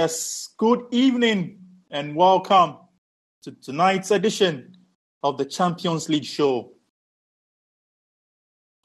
[0.00, 1.58] Yes, good evening
[1.90, 2.76] and welcome
[3.42, 4.76] to tonight's edition
[5.24, 6.70] of the Champions League show.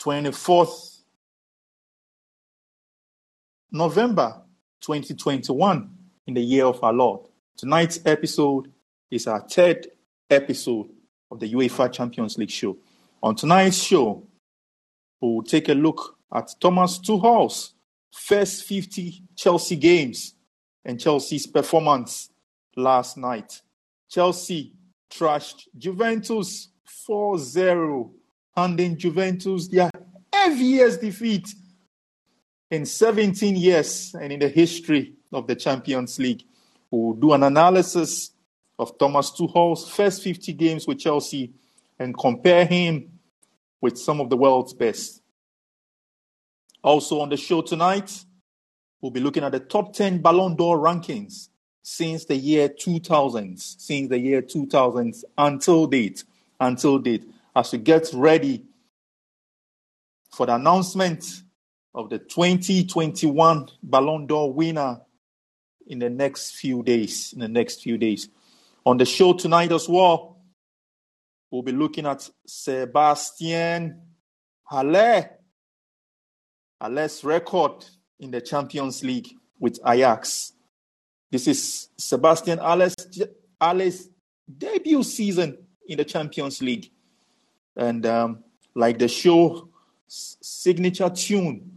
[0.02, 1.02] 24th
[3.72, 4.42] November
[4.82, 7.28] 2021 in the year of our Lord.
[7.58, 8.72] Tonight's episode
[9.12, 9.86] is our third
[10.32, 10.90] episode
[11.30, 12.76] of the UEFA Champions League show.
[13.22, 14.24] On tonight's show,
[15.22, 17.76] we'll take a look at Thomas Tuchel's
[18.12, 20.33] first 50 Chelsea games
[20.86, 22.30] and Chelsea's performance
[22.76, 23.62] last night.
[24.10, 24.74] Chelsea
[25.10, 28.12] trashed Juventus 4 0,
[28.56, 29.90] handing Juventus their
[30.32, 31.48] heaviest defeat
[32.70, 36.44] in 17 years and in the history of the Champions League.
[36.90, 38.32] We'll do an analysis
[38.78, 41.54] of Thomas Tuchel's first 50 games with Chelsea
[42.00, 43.20] and compare him
[43.82, 45.22] with some of the world's best.
[46.84, 48.26] Also on the show tonight,
[49.04, 51.50] we'll be looking at the top 10 Ballon d'Or rankings
[51.82, 56.24] since the year 2000, since the year 2000 until date,
[56.58, 58.64] until date, as we get ready
[60.32, 61.44] for the announcement
[61.94, 65.02] of the 2021 Ballon d'Or winner
[65.86, 67.34] in the next few days.
[67.34, 68.30] In the next few days.
[68.86, 70.38] On the show tonight as well,
[71.52, 74.00] we'll be looking at Sébastien
[74.64, 75.30] Haller
[76.82, 77.86] Haller's record
[78.20, 79.30] in the Champions League
[79.60, 80.54] with Ajax.
[81.32, 84.10] This is Sébastien Haller's,
[84.58, 85.58] debut season
[85.88, 86.92] in the Champions League.
[87.76, 88.44] And um,
[88.76, 89.70] like the show
[90.08, 91.72] signature tune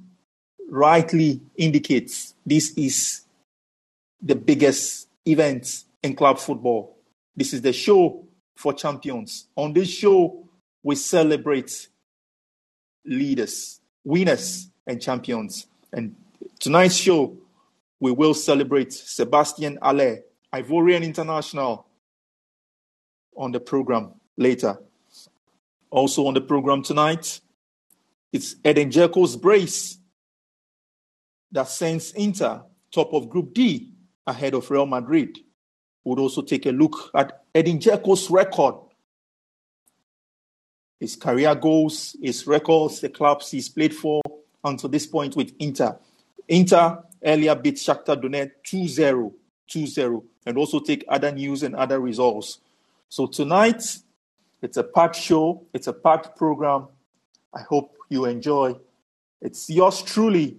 [0.69, 3.23] rightly indicates, this is
[4.21, 6.99] the biggest event in club football.
[7.35, 9.49] This is the show for champions.
[9.57, 10.49] On this show,
[10.83, 11.89] we celebrate
[13.05, 15.67] leaders, winners, and champions.
[15.93, 16.17] And
[16.59, 17.37] tonight's show,
[18.01, 20.21] we will celebrate Sébastien Haller,
[20.53, 21.87] Ivorian International,
[23.37, 24.79] on the program later.
[25.91, 27.41] Also on the program tonight,
[28.33, 29.99] it's Edin Dzeko's brace
[31.53, 32.63] that sends Inter
[32.93, 33.93] top of Group D
[34.27, 35.39] ahead of Real Madrid.
[36.05, 38.75] We'll also take a look at Edin Dzeko's record,
[41.01, 44.23] his career goals, his records, the clubs he's played for,
[44.65, 45.99] until this point with Inter.
[46.49, 49.33] Inter earlier beat Shakhtar Donetsk 2-0,
[49.71, 52.59] 2-0, and also take other news and other results.
[53.09, 53.83] So tonight,
[54.63, 56.89] it's a packed show, it's a packed program.
[57.55, 58.77] I hope you enjoy.
[59.41, 60.57] It's yours truly,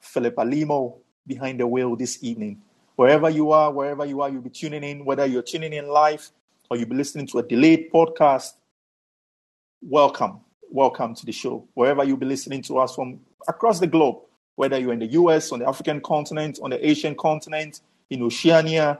[0.00, 2.62] Philip Alimo, behind the wheel this evening.
[2.96, 6.30] Wherever you are, wherever you are, you'll be tuning in, whether you're tuning in live
[6.70, 8.52] or you'll be listening to a delayed podcast.
[9.82, 10.40] Welcome
[10.70, 11.66] welcome to the show.
[11.74, 14.18] Wherever you'll be listening to us from across the globe,
[14.56, 17.80] whether you're in the US, on the African continent, on the Asian continent,
[18.10, 18.98] in Oceania,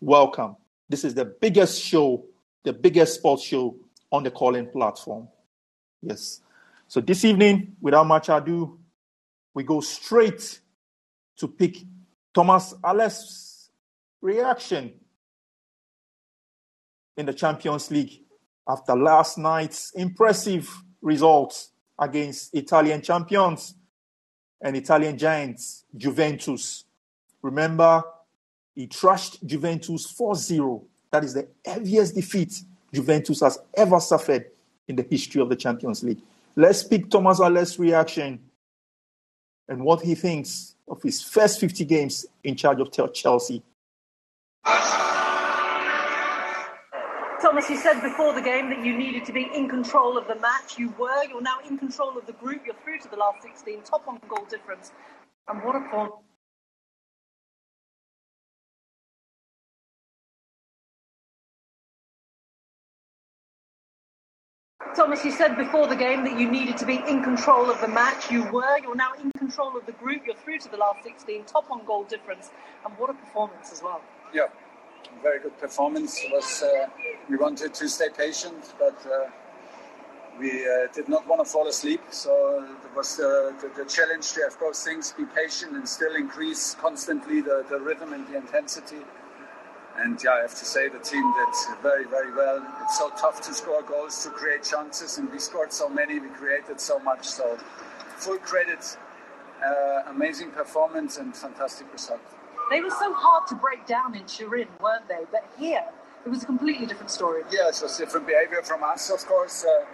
[0.00, 0.56] welcome.
[0.88, 2.24] This is the biggest show,
[2.64, 3.76] the biggest sports show
[4.10, 5.28] on the Callin platform.
[6.02, 6.40] Yes.
[6.88, 8.78] So this evening, without much ado,
[9.54, 10.60] we go straight
[11.36, 11.76] to pick
[12.32, 13.70] Thomas Haller's
[14.22, 14.92] reaction
[17.16, 18.22] in the Champions League
[18.66, 20.70] after last night's impressive
[21.02, 23.74] results against Italian champions
[24.60, 26.84] and Italian giants, Juventus.
[27.42, 28.02] Remember,
[28.74, 30.84] he trashed Juventus 4 0.
[31.10, 32.62] That is the heaviest defeat
[32.92, 34.46] Juventus has ever suffered
[34.86, 36.20] in the history of the Champions League.
[36.56, 38.40] Let's pick Thomas Haller's reaction
[39.68, 43.62] and what he thinks of his first 50 games in charge of Chelsea.
[47.40, 50.34] Thomas, you said before the game that you needed to be in control of the
[50.36, 50.76] match.
[50.76, 51.24] You were.
[51.24, 52.62] You're now in control of the group.
[52.66, 54.90] You're through to the last 16, top on goal difference.
[55.46, 56.12] And what a point.
[64.96, 67.88] Thomas, you said before the game that you needed to be in control of the
[67.88, 68.32] match.
[68.32, 68.78] You were.
[68.82, 70.22] You're now in control of the group.
[70.26, 72.50] You're through to the last 16, top on goal difference.
[72.84, 74.02] And what a performance as well.
[74.34, 74.46] Yeah,
[75.22, 76.20] very good performance.
[76.32, 76.86] Was uh,
[77.28, 79.30] we wanted to stay patient, but uh,
[80.38, 82.00] we uh, did not want to fall asleep.
[82.10, 86.14] So it was the, the, the, challenge to have both things: be patient and still
[86.14, 89.02] increase constantly the, the rhythm and the intensity.
[89.96, 92.64] And yeah, I have to say the team did very, very well.
[92.82, 96.28] It's so tough to score goals, to create chances, and we scored so many, we
[96.28, 97.24] created so much.
[97.24, 97.58] So
[98.16, 98.96] full credit
[99.64, 102.20] uh, amazing performance and fantastic result.
[102.70, 105.24] They were so hard to break down in Turin, weren't they?
[105.32, 105.84] But here,
[106.24, 107.42] it was a completely different story.
[107.50, 109.64] Yeah, it was different behavior from us, of course.
[109.64, 109.84] Uh,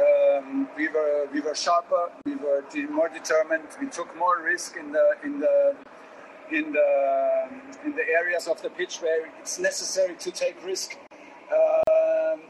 [0.00, 3.68] um, we were we were sharper, we were more determined.
[3.80, 5.76] We took more risk in the in the
[6.50, 7.48] in the
[7.84, 10.96] in the areas of the pitch where it's necessary to take risk,
[11.52, 12.40] um,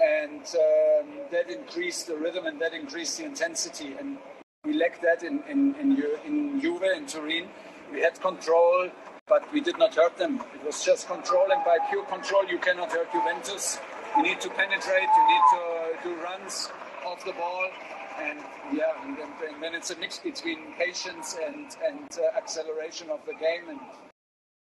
[0.00, 3.96] and um, that increased the rhythm and that increased the intensity.
[3.98, 4.18] And
[4.64, 7.48] we lacked that in in in, in Juve in Turin.
[7.94, 8.90] We had control,
[9.28, 10.42] but we did not hurt them.
[10.52, 13.78] It was just control, and by pure control, you cannot hurt Juventus.
[14.16, 15.08] You need to penetrate.
[15.16, 15.62] You need to
[16.02, 16.72] do runs
[17.06, 17.70] off the ball.
[18.18, 18.40] And
[18.72, 23.34] yeah, and, and, then it's a mix between patience and, and uh, acceleration of the
[23.34, 23.68] game.
[23.68, 23.80] And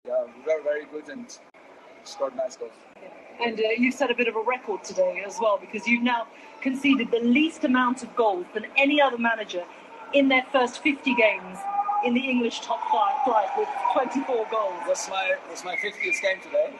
[0.06, 1.26] yeah, we were very good and
[2.04, 2.73] scored nice goals.
[3.44, 6.28] And uh, you've set a bit of a record today as well because you've now
[6.62, 9.64] conceded the least amount of goals than any other manager
[10.14, 11.58] in their first 50 games
[12.05, 14.75] in the English top five flight with 24 goals.
[14.87, 16.73] That's my was my 50th game today?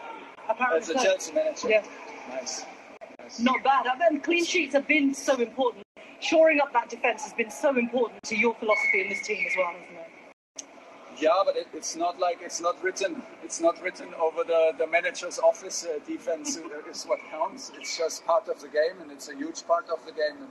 [0.49, 1.69] Apparently As a Chelsea manager.
[1.69, 1.85] Yeah.
[2.31, 2.65] Nice.
[3.39, 3.87] Not bad.
[3.87, 5.85] I mean, clean sheets have been so important.
[6.21, 9.53] Shoring up that defence has been so important to your philosophy in this team as
[9.57, 10.19] well, hasn't it?
[11.21, 13.23] Yeah, but it, it's not like it's not written.
[13.43, 15.85] It's not written over the, the manager's office.
[15.85, 17.73] Uh, defense is what counts.
[17.77, 20.39] It's just part of the game, and it's a huge part of the game.
[20.41, 20.49] And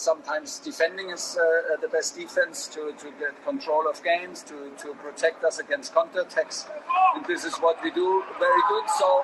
[0.00, 4.94] sometimes defending is uh, the best defense to, to get control of games, to, to
[4.94, 6.66] protect us against counter attacks.
[7.14, 8.88] And this is what we do very good.
[8.98, 9.22] So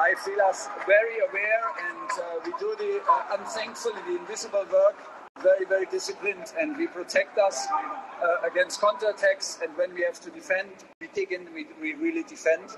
[0.00, 4.96] I feel us very aware and uh, we do the uh, unthankfully the invisible work
[5.42, 10.30] very, very disciplined and we protect us uh, against counterattacks and when we have to
[10.30, 10.70] defend,
[11.00, 12.76] we dig in, we, we really defend.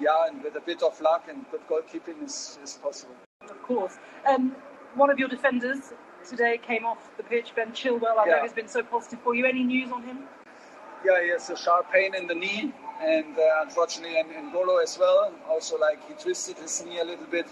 [0.00, 3.14] Yeah, and with a bit of luck and good goalkeeping is, is possible.
[3.42, 3.98] Of course.
[4.28, 4.54] Um,
[4.94, 5.92] one of your defenders
[6.24, 8.18] today came off the pitch, Ben Chilwell.
[8.18, 8.36] I yeah.
[8.36, 9.46] know he's been so positive for you.
[9.46, 10.18] Any news on him?
[11.04, 14.98] Yeah, he has a sharp pain in the knee and uh, unfortunately in, Golo as
[14.98, 15.32] well.
[15.48, 17.46] Also, like he twisted his knee a little bit.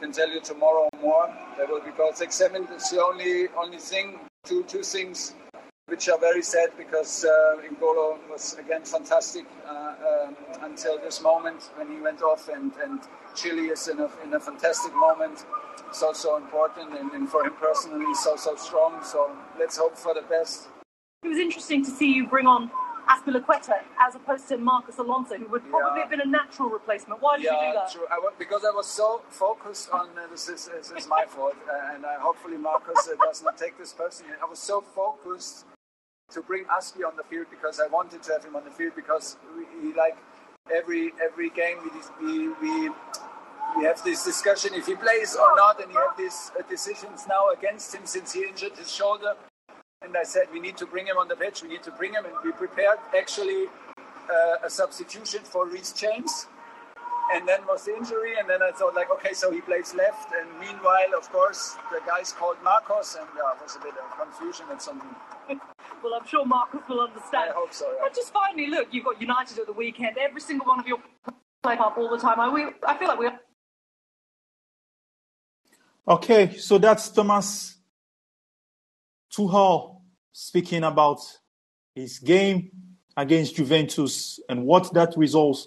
[0.00, 1.32] Can tell you tomorrow more.
[1.56, 2.68] That will be both examined.
[2.72, 5.34] It's the only only thing, two two things,
[5.86, 9.94] which are very sad because uh, N'Golo was again fantastic uh,
[10.26, 13.00] um, until this moment when he went off, and and
[13.34, 15.46] Chilly is in a in a fantastic moment.
[15.94, 19.04] So so important, and, and for him personally, so so strong.
[19.04, 20.66] So let's hope for the best.
[21.22, 22.68] It was interesting to see you bring on
[23.08, 26.02] Azpilicueta as opposed to Marcos Alonso, who would probably yeah.
[26.02, 27.22] have been a natural replacement.
[27.22, 27.92] Why did yeah, you do that?
[27.92, 28.06] True.
[28.10, 31.94] I, because I was so focused on uh, this, is, this is my fault, uh,
[31.94, 34.34] and uh, hopefully Marcus uh, does not take this personally.
[34.42, 35.64] I was so focused
[36.32, 38.94] to bring Aspi on the field because I wanted to have him on the field
[38.96, 40.16] because we, he, like
[40.74, 41.90] every every game we
[42.26, 42.90] we, we
[43.76, 47.26] we have this discussion if he plays or not, and you have these uh, decisions
[47.28, 49.34] now against him since he injured his shoulder
[50.04, 51.62] and I said we need to bring him on the pitch.
[51.62, 53.66] We need to bring him, and we prepared actually
[53.96, 56.46] uh, a substitution for Reece James.
[57.32, 60.30] And then was the injury, and then I thought like, okay, so he plays left,
[60.38, 64.18] and meanwhile, of course, the guys called Marcos, and yeah, it was a bit of
[64.18, 65.08] confusion and something.
[66.02, 67.50] well, I'm sure Marcos will understand.
[67.50, 67.86] I hope so.
[67.86, 68.00] Yeah.
[68.02, 70.18] But just finally, look, you've got United at the weekend.
[70.18, 70.98] Every single one of your
[71.62, 72.38] play up all the time.
[72.40, 73.28] I, we, I feel like we.
[76.06, 77.78] Okay, so that's Thomas
[79.32, 81.20] Tuchel speaking about
[81.94, 82.70] his game
[83.16, 85.66] against Juventus and what that result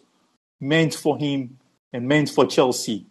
[0.61, 1.57] meant for him
[1.91, 3.07] and meant for Chelsea.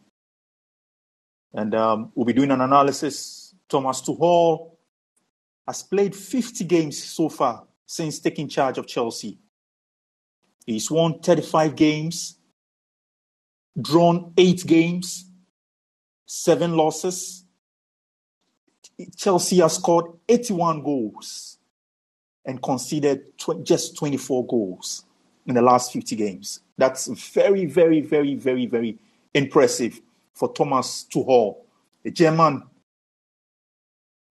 [1.53, 3.55] And um, we'll be doing an analysis.
[3.69, 4.77] Thomas Tuchel
[5.67, 9.41] has played 50 games so far since taking charge of Chelsea.
[10.65, 12.39] He's won 35 games,
[13.81, 15.26] drawn 8 games,
[16.27, 17.45] 7 losses,
[19.17, 21.59] Chelsea has scored 81 goals
[22.45, 25.05] and conceded tw- just 24 goals
[25.47, 26.61] in the last 50 games.
[26.77, 28.99] That's very, very, very, very, very
[29.35, 30.01] impressive
[30.35, 31.57] for Thomas Tuchel,
[32.03, 32.63] the German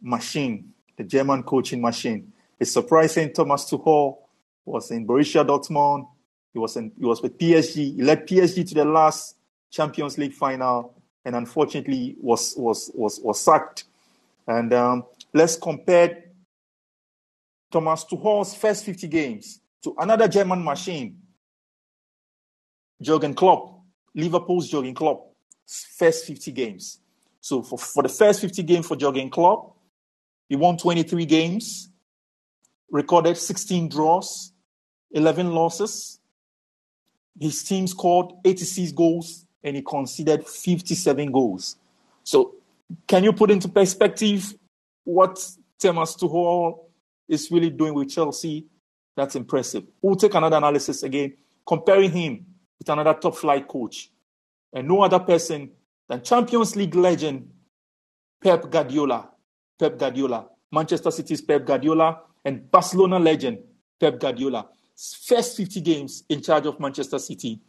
[0.01, 2.31] machine, the German coaching machine.
[2.59, 4.17] It's surprising Thomas Tuchel
[4.65, 6.07] was in Borussia Dortmund.
[6.53, 7.95] He was in, he was with PSG.
[7.95, 9.35] He led PSG to the last
[9.69, 10.94] Champions League final,
[11.25, 13.85] and unfortunately was was was was sacked
[14.47, 16.23] and um, let's compare
[17.71, 21.19] Thomas Tuchel's first 50 games to another German machine,
[23.01, 23.81] Jurgen Klopp,
[24.13, 25.33] Liverpool's Jurgen Klopp,
[25.97, 26.99] first 50 games.
[27.41, 29.77] So for, for the first 50 games for Jurgen Klopp,
[30.47, 31.89] he won 23 games,
[32.89, 34.53] recorded 16 draws,
[35.11, 36.19] 11 losses.
[37.39, 41.75] His team scored 86 goals and he conceded 57 goals.
[42.23, 42.55] So
[43.07, 44.53] can you put into perspective
[45.03, 45.45] what
[45.79, 46.79] Thomas Tuchel
[47.27, 48.67] is really doing with Chelsea
[49.15, 49.85] That's impressive.
[50.01, 52.45] We'll take another analysis again, comparing him
[52.77, 54.11] with another top flight coach.
[54.73, 55.71] And no other person
[56.07, 57.49] than Champions League legend
[58.43, 59.29] Pep Guardiola.
[59.79, 60.47] Pep Guardiola.
[60.71, 63.59] Manchester City's Pep Guardiola and Barcelona legend
[63.99, 64.67] Pep Guardiola.
[65.25, 67.59] First 50 games in charge of Manchester City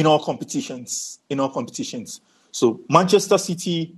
[0.00, 1.18] in all competitions.
[1.28, 2.22] In all competitions.
[2.50, 3.94] So Manchester City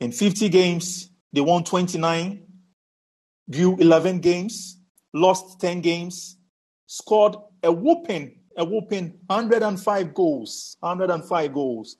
[0.00, 2.42] in 50 games, they won 29,
[3.48, 4.78] drew 11 games,
[5.12, 6.38] lost 10 games,
[6.86, 11.98] scored a whooping, a whooping 105 goals, 105 goals,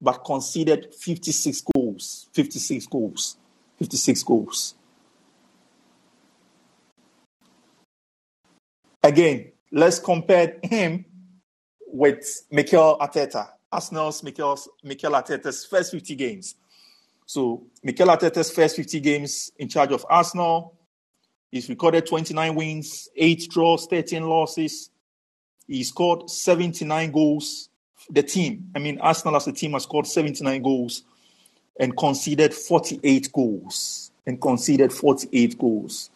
[0.00, 3.36] but conceded 56 goals, 56 goals,
[3.76, 4.74] 56 goals.
[9.02, 11.04] Again, let's compare him
[11.92, 16.54] with Mikel Arteta, Arsenal's Mikel, Mikel Arteta's first 50 games.
[17.26, 20.74] So Mikel Arteta's first 50 games in charge of Arsenal,
[21.50, 24.90] he's recorded 29 wins, 8 draws, 13 losses.
[25.66, 27.68] He scored 79 goals.
[28.08, 31.02] The team, I mean, Arsenal as a team has scored 79 goals
[31.78, 34.10] and conceded 48 goals.
[34.26, 36.10] And conceded 48 goals.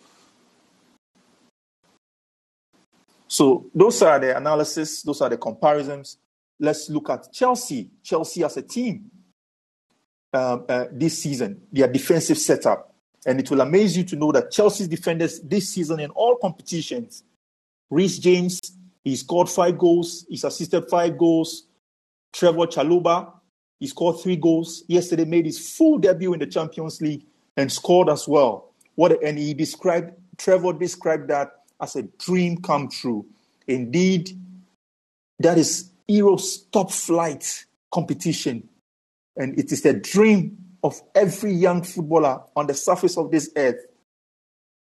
[3.35, 6.19] So those are the analysis, those are the comparisons.
[6.61, 7.91] Let's look at Chelsea.
[8.05, 9.11] Chelsea as a team
[10.33, 12.95] uh, uh, this season, their defensive setup.
[13.27, 17.25] And it will amaze you to know that Chelsea's defenders this season in all competitions,
[17.91, 18.61] Reece James,
[19.03, 21.65] he scored five goals, he's assisted five goals.
[22.33, 23.33] Trevor Chalobah,
[23.81, 24.85] he scored three goals.
[24.87, 27.27] Yesterday made his full debut in the Champions League
[27.57, 28.71] and scored as well.
[28.95, 33.27] What and he described Trevor described that as a dream come true.
[33.69, 34.31] Indeed,
[35.39, 38.69] that is Euro's top flight competition.
[39.37, 43.85] And it is the dream of every young footballer on the surface of this earth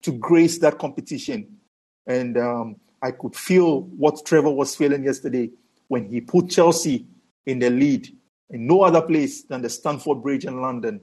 [0.02, 1.58] to grace that competition.
[2.06, 5.50] And um, I could feel what Trevor was feeling yesterday
[5.88, 7.06] when he put Chelsea
[7.44, 8.08] in the lead
[8.50, 11.00] in no other place than the Stamford Bridge in London.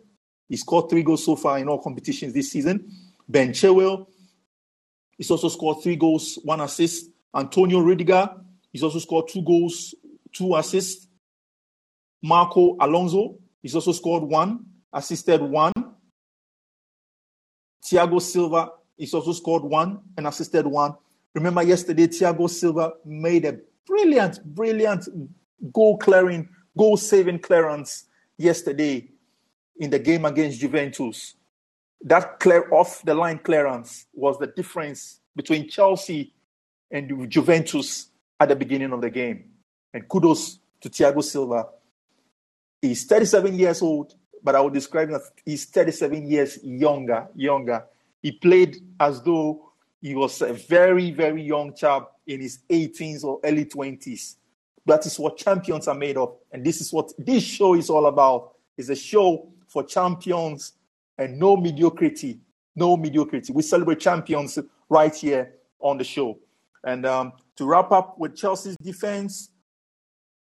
[0.50, 2.90] He scored three goals so far in all competitions this season.
[3.28, 4.08] Ben Chilwell,
[5.18, 7.10] he's also scored three goals, one assist.
[7.36, 8.30] Antonio Rudiger,
[8.72, 9.96] he's also scored two goals,
[10.32, 11.08] two assists.
[12.22, 15.74] Marco Alonso, he's also scored one, assisted one.
[17.84, 20.96] Thiago Silva, he's also scored one and assisted one.
[21.34, 25.08] Remember yesterday, Thiago Silva made a brilliant, brilliant
[25.74, 28.06] goal clearing, goal saving clearance
[28.38, 29.10] yesterday
[29.78, 31.36] in the game against Juventus.
[32.04, 36.34] That clear off the line clearance was the difference between Chelsea
[36.92, 39.46] and Juventus at the beginning of the game.
[39.94, 41.68] And kudos to Thiago Silva.
[42.82, 47.28] He's 37 years old, but I would describe him as he's 37 years younger.
[47.36, 47.86] Younger.
[48.22, 53.40] He played as though he was a very, very young chap in his 18s or
[53.46, 54.36] early 20s.
[54.86, 56.36] That is what champions are made of.
[56.52, 58.56] And this is what this show is all about.
[58.78, 60.74] It's a show for champions
[61.18, 62.40] and no mediocrity.
[62.76, 63.54] No mediocrity.
[63.54, 64.58] We celebrate champions
[64.90, 66.40] right here on the show.
[66.84, 69.50] And um, to wrap up with Chelsea's defense,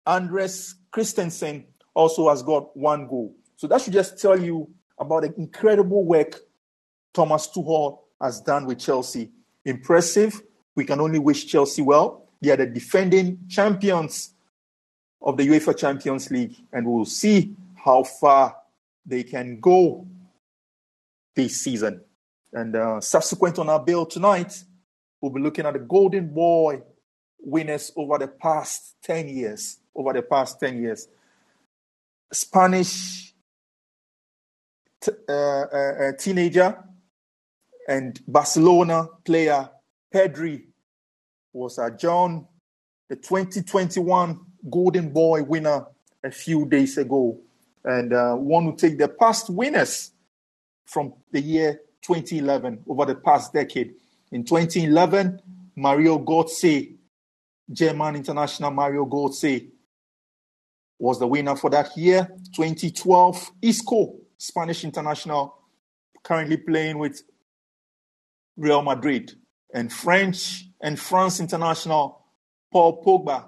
[0.06, 3.34] Andreas Christensen also has got one goal.
[3.56, 6.40] So that should just tell you about the incredible work
[7.12, 9.30] Thomas Tuchel has done with Chelsea.
[9.64, 10.42] Impressive.
[10.74, 12.28] We can only wish Chelsea well.
[12.40, 14.34] They are the defending champions
[15.22, 18.56] of the UEFA Champions League, and we'll see how far
[19.06, 20.06] they can go
[21.36, 22.00] this season.
[22.52, 24.64] And uh, subsequent on our bill tonight,
[25.20, 26.82] we'll be looking at the Golden Boy
[27.38, 29.78] winners over the past 10 years.
[29.94, 31.06] Over the past 10 years.
[32.32, 33.34] Spanish
[35.00, 36.82] t- uh, uh, teenager
[37.88, 39.70] and Barcelona player
[40.12, 40.64] Pedri
[41.52, 42.46] was uh, John,
[43.08, 45.86] the 2021 Golden Boy winner
[46.24, 47.38] a few days ago.
[47.84, 50.10] And uh, one will take the past winners
[50.86, 53.94] from the year 2011 over the past decade.
[54.32, 55.40] In 2011,
[55.76, 56.96] Mario Götze,
[57.70, 59.68] German international Mario Götze,
[60.98, 62.28] was the winner for that year.
[62.54, 65.54] 2012, Isco, Spanish international,
[66.22, 67.22] currently playing with
[68.56, 69.32] Real Madrid.
[69.74, 72.24] And French and France international,
[72.72, 73.44] Paul Pogba,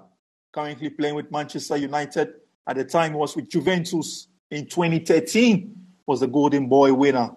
[0.53, 2.29] currently playing with Manchester United.
[2.67, 4.27] At the time, was with Juventus.
[4.51, 5.75] In 2013,
[6.09, 7.29] was the Golden Boy winner.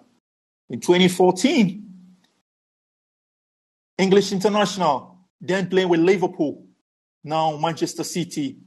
[0.71, 1.87] In 2014,
[3.99, 6.65] English international, then playing with Liverpool,
[7.23, 8.57] now Manchester City.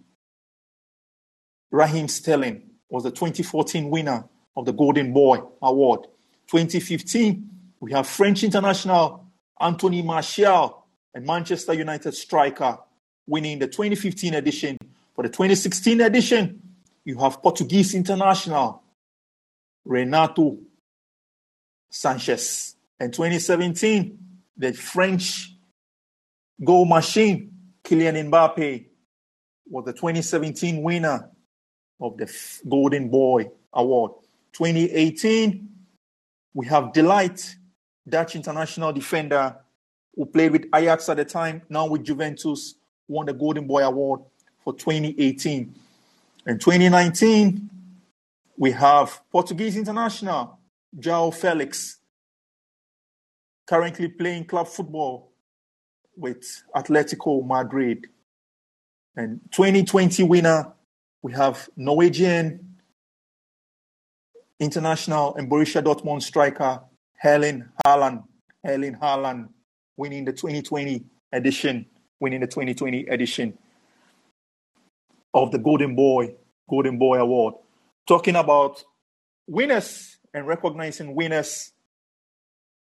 [1.72, 4.24] Raheem Sterling was the 2014 winner
[4.56, 6.04] of the Golden Boy Award.
[6.52, 9.26] 2015, we have French international
[9.60, 12.78] Anthony Martial and Manchester United striker
[13.26, 14.78] winning the 2015 edition.
[15.16, 16.62] For the 2016 edition,
[17.04, 18.84] you have Portuguese international
[19.86, 20.58] Renato
[21.90, 22.74] Sanches.
[22.98, 24.18] And 2017,
[24.56, 25.52] the French
[26.62, 27.52] goal machine
[27.84, 28.86] Kylian Mbappe
[29.68, 31.30] was the 2017 winner
[32.00, 32.32] of the
[32.68, 34.12] Golden Boy Award.
[34.52, 35.68] 2018,
[36.54, 37.54] we have De Ligt,
[38.08, 39.56] Dutch international defender
[40.14, 42.74] who played with Ajax at the time, now with Juventus,
[43.06, 44.22] won the Golden Boy Award
[44.64, 45.74] for 2018.
[46.46, 47.70] In 2019,
[48.56, 50.58] we have Portuguese international
[50.98, 51.98] João Felix,
[53.66, 55.32] currently playing club football
[56.16, 58.06] with Atletico Madrid.
[59.14, 60.72] And 2020 winner,
[61.22, 62.76] we have Norwegian
[64.58, 66.80] international and Borussia Dortmund striker
[67.24, 68.24] Erling Haaland.
[68.64, 69.48] Erling Haaland
[69.96, 71.86] winning the 2020 edition,
[72.20, 73.56] winning the 2020 edition
[75.34, 76.34] of the Golden Boy,
[76.68, 77.54] Golden Boy Award.
[78.06, 78.84] Talking about
[79.48, 81.72] winners and recognizing winners,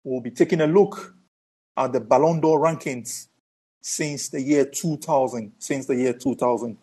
[0.05, 1.15] we'll be taking a look
[1.77, 3.29] at the Ballon d'Or rankings
[3.81, 5.53] since the year 2000.
[5.59, 6.77] Since the year 2000.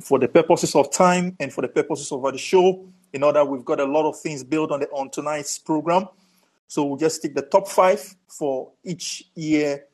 [0.00, 3.64] For the purposes of time and for the purposes of the show, in order we've
[3.64, 6.08] got a lot of things built on the on tonight's program.
[6.68, 9.86] So we'll just take the top five for each year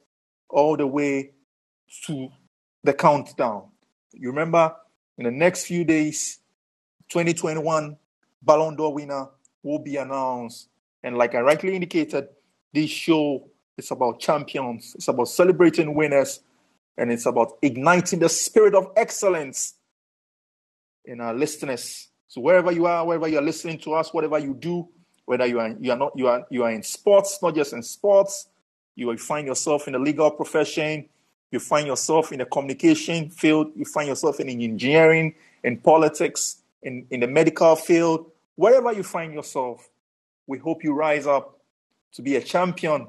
[0.48, 1.32] all the way
[2.06, 2.28] to
[2.84, 3.64] the countdown.
[4.12, 4.74] You remember
[5.16, 6.38] in the next few days,
[7.08, 7.96] 2021
[8.42, 9.28] Ballon d'Or winner
[9.62, 10.68] will be announced.
[11.02, 12.28] And like I rightly indicated,
[12.72, 16.40] this show is about champions, it's about celebrating winners,
[16.96, 19.74] and it's about igniting the spirit of excellence
[21.04, 22.08] in our listeners.
[22.26, 24.88] So wherever you are, wherever you are listening to us, whatever you do,
[25.24, 27.82] whether you are you are not you are you are in sports, not just in
[27.82, 28.48] sports,
[28.96, 31.08] you will find yourself in the legal profession,
[31.50, 37.06] you find yourself in the communication field, you find yourself in engineering, in politics, in,
[37.10, 39.88] in the medical field, wherever you find yourself,
[40.46, 41.60] we hope you rise up
[42.12, 43.08] to be a champion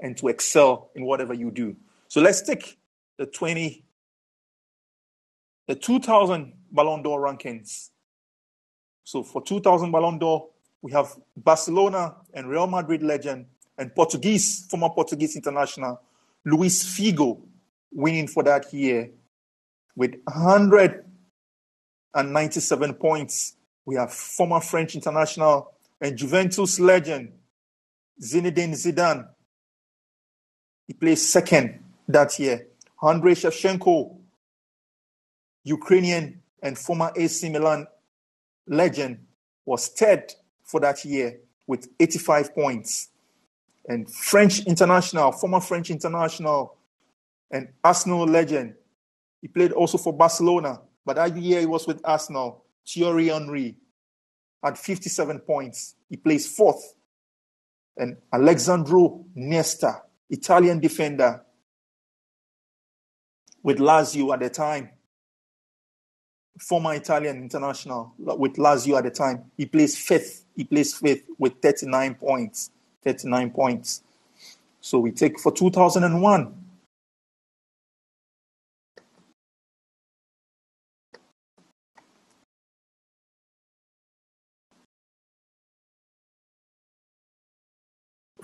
[0.00, 1.76] and to excel in whatever you do.
[2.08, 2.78] So let's take
[3.18, 3.84] the 20
[5.66, 7.90] the 2000 Ballon d'Or rankings.
[9.04, 10.48] So for 2000 Ballon d'Or,
[10.82, 13.46] we have Barcelona and Real Madrid legend
[13.78, 16.00] and Portuguese, former Portuguese international,
[16.44, 17.40] Luis Figo,
[17.92, 19.10] winning for that year
[19.94, 20.14] with
[22.12, 23.56] 197 points.
[23.84, 27.32] We have former French international and Juventus legend,
[28.22, 29.28] Zinedine Zidane.
[30.86, 32.66] He placed second that year.
[33.02, 34.16] Andrei Shevchenko,
[35.64, 37.86] Ukrainian and former AC Milan
[38.66, 39.18] legend,
[39.64, 40.32] was third
[40.64, 43.08] for that year with 85 points.
[43.86, 46.76] And French international, former French international,
[47.50, 48.74] and Arsenal legend.
[49.40, 52.64] He played also for Barcelona, but that year he was with Arsenal.
[52.86, 53.76] Thierry Henry
[54.62, 55.94] had 57 points.
[56.08, 56.94] He plays fourth.
[57.96, 61.42] And Alessandro Nesta, Italian defender,
[63.62, 64.90] with Lazio at the time,
[66.58, 69.50] former Italian international with Lazio at the time.
[69.56, 70.44] He plays fifth.
[70.56, 72.70] He plays fifth with 39 points.
[73.02, 74.02] 39 points.
[74.80, 76.59] So we take for 2001.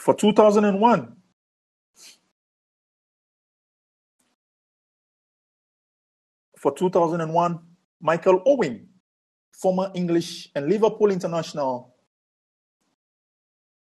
[0.07, 1.16] For 2001,
[6.57, 7.59] for 2001,
[8.01, 8.87] Michael Owen,
[9.51, 11.92] former English and Liverpool international.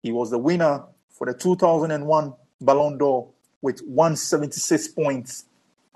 [0.02, 3.30] He was the winner for the 2001 Ballon d'Or
[3.62, 5.46] with 176 points.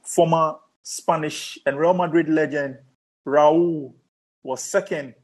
[0.04, 2.78] Former Spanish and Real Madrid legend
[3.26, 3.96] Raul
[4.44, 5.16] was second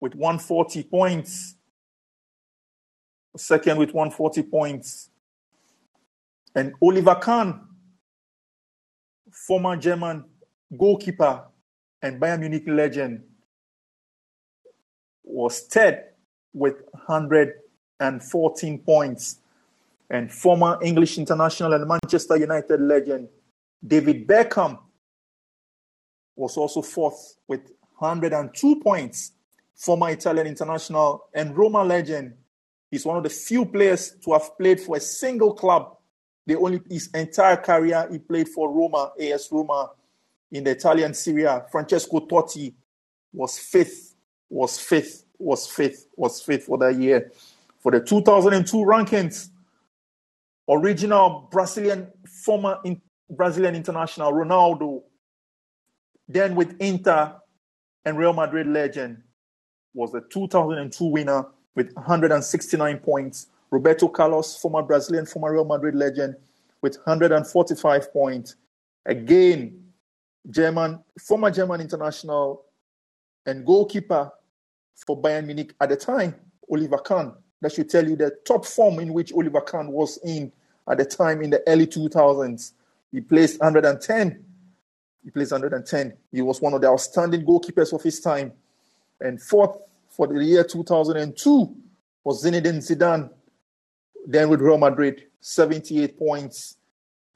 [0.00, 1.57] with 140 points.
[3.38, 5.10] Second with 140 points.
[6.54, 7.66] And Oliver Kahn,
[9.30, 10.24] former German
[10.76, 11.44] goalkeeper
[12.02, 13.22] and Bayern Munich legend,
[15.24, 16.04] was third
[16.52, 19.38] with 114 points.
[20.10, 23.28] And former English international and Manchester United legend
[23.86, 24.78] David Beckham
[26.34, 29.32] was also fourth with 102 points.
[29.74, 32.34] Former Italian international and Roma legend.
[32.90, 35.96] He's one of the few players to have played for a single club.
[36.46, 39.90] The only his entire career he played for Roma, AS Roma,
[40.50, 42.74] in the Italian Serie A, Francesco Totti
[43.32, 44.14] was fifth,
[44.48, 47.30] was fifth, was fifth, was fifth for that year.
[47.80, 49.50] For the 2002 rankings,
[50.68, 52.08] original Brazilian,
[52.44, 55.02] former in, Brazilian international Ronaldo,
[56.28, 57.36] then with Inter
[58.04, 59.22] and Real Madrid legend,
[59.92, 61.46] was the 2002 winner
[61.78, 63.46] with 169 points.
[63.70, 66.34] Roberto Carlos, former Brazilian, former Real Madrid legend,
[66.82, 68.56] with 145 points.
[69.06, 69.84] Again,
[70.50, 72.64] German, former German international
[73.46, 74.28] and goalkeeper
[75.06, 76.34] for Bayern Munich at the time,
[76.68, 77.32] Oliver Kahn.
[77.60, 80.50] That should tell you the top form in which Oliver Kahn was in
[80.90, 82.72] at the time in the early 2000s.
[83.12, 84.44] He placed 110.
[85.22, 86.12] He placed 110.
[86.32, 88.52] He was one of the outstanding goalkeepers of his time.
[89.20, 89.87] And fourth
[90.18, 91.76] for the year 2002
[92.24, 93.30] was Zinedine Zidane.
[94.26, 96.76] Then with Real Madrid, 78 points.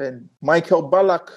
[0.00, 1.28] And Michael Ballack,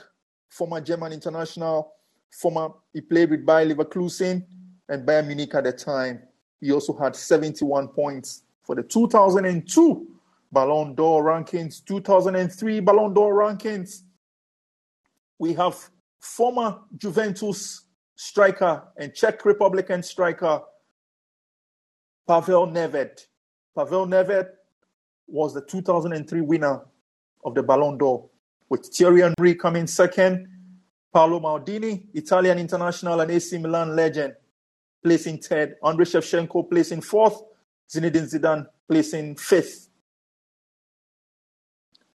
[0.49, 1.93] former German international,
[2.31, 4.43] former he played with Bayer Leverkusen
[4.89, 6.23] and Bayern Munich at the time.
[6.59, 10.07] He also had 71 points for the 2002
[10.51, 14.01] Ballon d'Or rankings, 2003 Ballon d'Or rankings.
[15.37, 15.77] We have
[16.19, 17.83] former Juventus
[18.15, 20.61] striker and Czech Republican striker
[22.27, 23.27] Pavel Nedved.
[23.75, 24.49] Pavel Nedved
[25.27, 26.81] was the 2003 winner
[27.43, 28.29] of the Ballon d'Or,
[28.69, 30.47] with Thierry Henry coming second,
[31.13, 34.33] Paolo Maldini, Italian international and AC Milan legend,
[35.03, 37.41] placing third, Andrei Shevchenko placing fourth,
[37.89, 39.89] Zinedine Zidane placing fifth.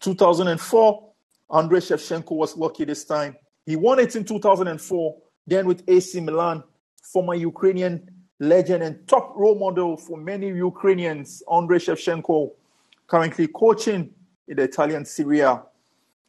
[0.00, 1.12] 2004,
[1.50, 3.36] Andrei Shevchenko was lucky this time.
[3.64, 5.16] He won it in 2004,
[5.46, 6.62] then with AC Milan,
[7.02, 12.52] former Ukrainian legend and top role model for many Ukrainians, Andrei Shevchenko,
[13.06, 14.10] currently coaching
[14.48, 15.58] in the Italian Serie.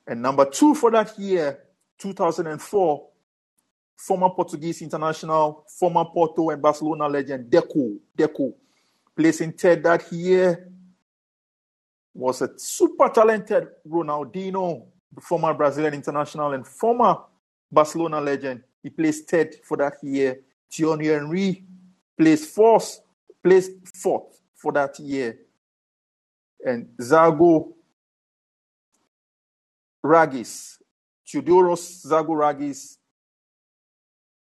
[0.08, 1.60] And number two for that year,
[1.98, 3.08] 2004,
[3.98, 8.54] former Portuguese international, former Porto and Barcelona legend, Deco, Deco,
[9.16, 10.70] placing third that year
[12.14, 14.86] was a super talented Ronaldinho,
[15.22, 17.18] former Brazilian international and former
[17.72, 18.64] Barcelona legend.
[18.82, 20.40] He placed third for that year.
[20.72, 21.64] Thierry Henry
[22.18, 23.00] placed fourth,
[23.44, 25.38] placed fourth for that year.
[26.66, 27.74] And Zago
[30.04, 30.78] Ragis,
[31.28, 32.98] Theodoros Zagorakis,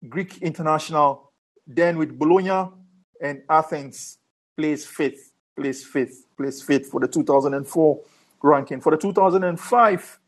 [0.08, 1.32] Greek international,
[1.66, 2.72] then with Bologna
[3.20, 4.18] and Athens,
[4.56, 8.00] placed fifth, placed fifth, placed fifth for the 2004
[8.42, 8.80] ranking.
[8.80, 10.18] For the 2005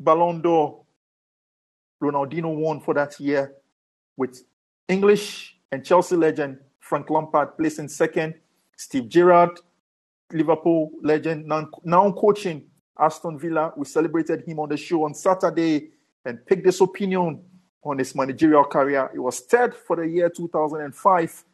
[0.00, 0.84] Ballon d'Or,
[2.02, 3.54] Ronaldinho won for that year
[4.16, 4.42] with
[4.88, 8.34] English and Chelsea legend Frank Lampard placing second,
[8.76, 9.58] Steve Gerrard,
[10.32, 12.64] Liverpool legend, now, coaching
[12.98, 13.72] Aston Villa.
[13.76, 15.90] We celebrated him on the show on Saturday
[16.24, 17.42] and picked his opinion
[17.82, 19.10] on his managerial career.
[19.14, 21.44] It was third for the year 2005.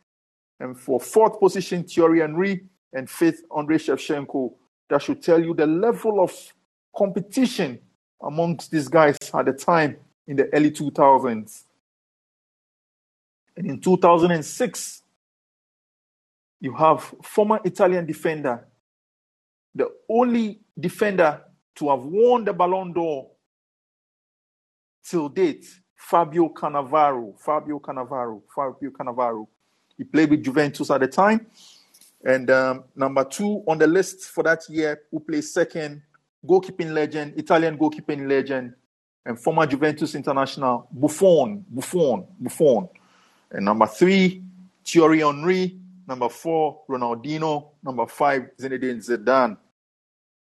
[0.60, 4.52] And for fourth position, Thierry Henry, and fifth, Andrei Shevchenko.
[4.88, 6.32] That should tell you the level of
[6.96, 7.78] competition
[8.22, 9.96] amongst these guys at the time
[10.26, 11.64] in the early 2000s.
[13.60, 15.02] And in 2006,
[16.60, 18.66] you have former Italian defender
[19.74, 21.42] the only defender
[21.74, 23.30] to have won the Ballon d'Or
[25.04, 27.38] till date, Fabio Cannavaro.
[27.38, 28.40] Fabio Cannavaro.
[28.54, 29.46] Fabio Cannavaro.
[29.98, 31.46] He played with Juventus at the time.
[32.24, 36.00] And um, number two on the list for that year, who plays second,
[36.46, 38.72] goalkeeping legend, Italian goalkeeping legend,
[39.26, 41.62] and former Juventus international, Buffon.
[41.68, 42.26] Buffon.
[42.40, 42.88] Buffon.
[43.50, 44.42] And number three,
[44.84, 47.68] Thierry Henry, Number four, Ronaldinho.
[47.84, 49.56] Number five, Zinedine Zidane.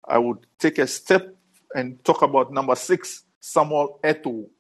[0.07, 1.35] I would take a step
[1.75, 4.51] and talk about number six, Samuel Eto'o.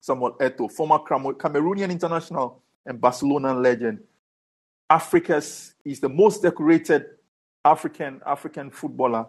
[0.00, 4.00] Samuel Eto'o, former Cameroonian international and Barcelona legend.
[4.90, 7.04] Africa's is the most decorated
[7.64, 9.24] African African footballer,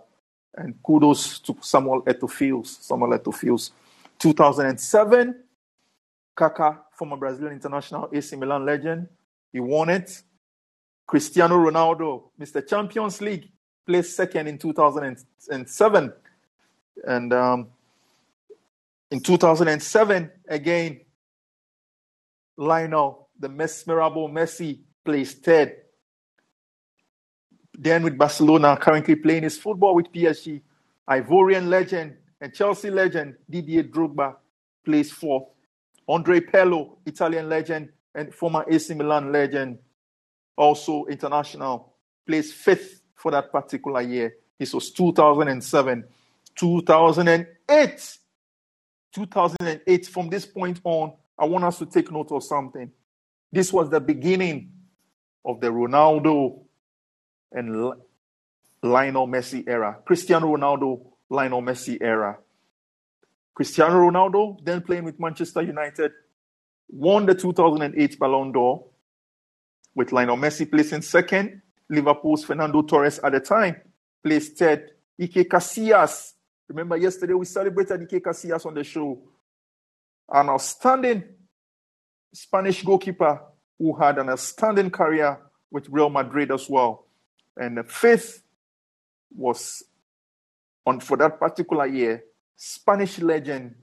[0.56, 2.80] and kudos to Samuel Eto'o Fils.
[2.82, 3.74] Samuel Eto'o Fils.
[4.18, 5.36] 2007,
[6.38, 9.08] Kaká, former Brazilian international AC Milan legend,
[9.52, 10.24] he won it.
[11.06, 12.66] Cristiano Ronaldo, Mr.
[12.66, 13.52] Champions League,
[13.86, 16.14] placed second in 2007.
[17.06, 17.68] And um,
[19.10, 21.02] in 2007, again,
[22.58, 25.76] Lionel, the mesmerable Messi, placed third.
[27.74, 30.62] Then with Barcelona, currently playing his football with PSG,
[31.10, 34.36] Ivorian legend and Chelsea legend Didier Drogba
[34.86, 35.46] placed fourth.
[36.08, 39.80] Andre Pirlo, Italian legend and former AC Milan legend
[40.58, 41.94] also international,
[42.26, 44.36] placed fifth for that particular year.
[44.60, 46.04] This was 2007.
[46.56, 48.18] 2008.
[49.14, 50.08] 2008.
[50.08, 52.92] From this point on, I want us to take note of something.
[53.52, 54.72] This was the beginning
[55.44, 56.60] of the Ronaldo
[57.52, 57.94] and
[58.84, 59.98] Lionel Messi era.
[60.06, 62.38] Cristiano Ronaldo, Lionel Messi era.
[63.54, 66.12] Cristiano Ronaldo, then playing with Manchester United,
[66.90, 68.86] won the 2008 Ballon d'Or
[69.96, 71.62] with Lionel Messi placing second.
[71.90, 73.76] Liverpool's Fernando Torres at the time
[74.24, 74.92] placed third.
[75.20, 76.34] Iker Casillas.
[76.68, 79.22] Remember, yesterday we celebrated Iker Casillas on the show.
[80.30, 81.24] An outstanding
[82.34, 83.42] Spanish goalkeeper
[83.78, 85.38] who had an outstanding career
[85.70, 87.06] with Real Madrid as well.
[87.58, 88.44] And the fifth
[89.36, 89.84] was
[90.86, 92.24] on for that particular year,
[92.64, 93.74] Spanish legend,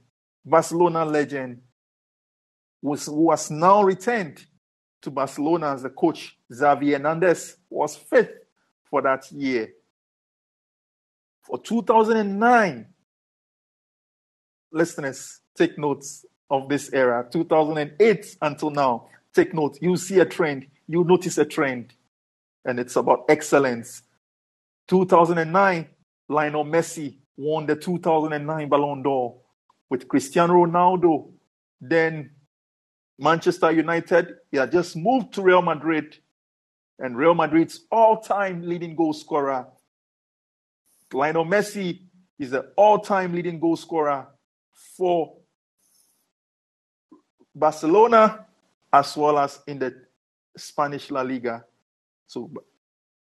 [0.45, 1.61] Barcelona legend,
[2.81, 4.45] was who has now returned
[5.01, 6.37] to Barcelona as the coach.
[6.49, 8.31] Xavi Hernandez was fifth
[8.89, 9.73] for that year.
[11.41, 12.85] For 2009,
[14.71, 19.09] listeners, take notes of this era, 2008 until now.
[19.33, 19.77] Take note.
[19.81, 20.67] You see a trend.
[20.87, 21.95] You notice a trend,
[22.63, 24.03] and it's about excellence.
[24.87, 25.85] 2009,
[26.29, 29.37] Lionel Messi won the 2009 Ballon d'Or
[29.89, 31.31] with Cristiano Ronaldo.
[31.79, 32.31] Then
[33.17, 36.17] Manchester United, he had just moved to Real Madrid,
[36.99, 39.67] and Real Madrid's all-time leading goal scorer.
[41.13, 42.01] Lionel Messi
[42.37, 44.27] is the all-time leading goal scorer
[44.97, 45.37] for
[47.55, 48.45] Barcelona
[48.91, 49.95] as well as in the
[50.57, 51.63] Spanish La Liga.
[52.27, 52.51] So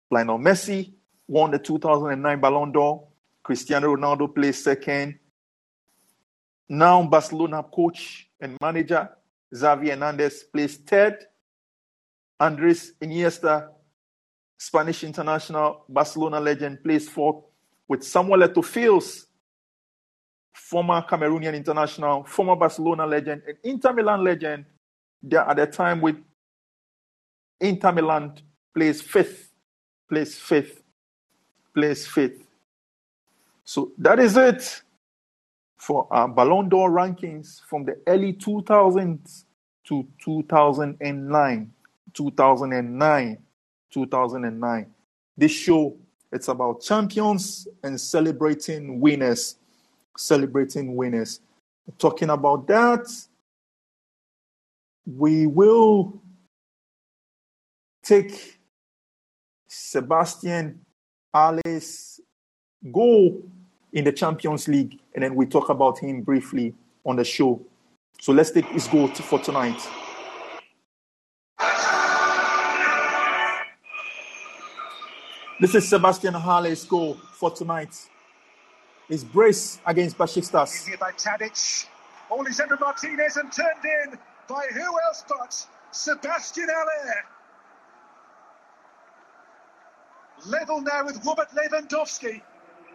[0.08, 0.92] Lionel Messi
[1.26, 3.08] won the 2009 Ballon d'Or.
[3.44, 5.18] Cristiano Ronaldo plays second.
[6.68, 9.08] Now Barcelona coach and manager
[9.54, 11.24] Xavi Hernandez plays third.
[12.40, 13.68] Andres Iniesta,
[14.58, 17.44] Spanish international, Barcelona legend, plays fourth.
[17.86, 19.26] With Samuel Eto'o
[20.54, 24.64] former Cameroonian international, former Barcelona legend, and Inter Milan legend,
[25.22, 26.16] there at the time with
[27.60, 28.34] Inter Milan
[28.74, 29.52] plays fifth,
[30.08, 30.82] plays fifth,
[31.74, 32.43] plays fifth.
[33.64, 34.82] So that is it
[35.78, 39.44] for our Ballon d'Or rankings from the early 2000s
[39.84, 41.72] to 2009.
[42.12, 43.38] 2009.
[43.90, 44.86] 2009.
[45.36, 45.96] This show,
[46.32, 49.56] it's about champions and celebrating winners.
[50.16, 51.40] Celebrating winners.
[51.98, 53.06] Talking about that,
[55.06, 56.20] we will
[58.02, 58.58] take
[59.68, 60.80] Sebastian
[61.34, 62.20] Haller's
[62.92, 63.42] goal
[63.94, 67.64] in the Champions League, and then we talk about him briefly on the show.
[68.20, 69.80] So let's take his goal for tonight.
[75.60, 77.94] This is Sebastian Haller's goal for tonight.
[79.08, 80.86] His brace against Besiktas.
[80.86, 81.86] Here by Tadic.
[82.30, 87.24] Only Lisandro Martinez and turned in by who else but Sebastian Haller.
[90.46, 92.42] Level now with Robert Lewandowski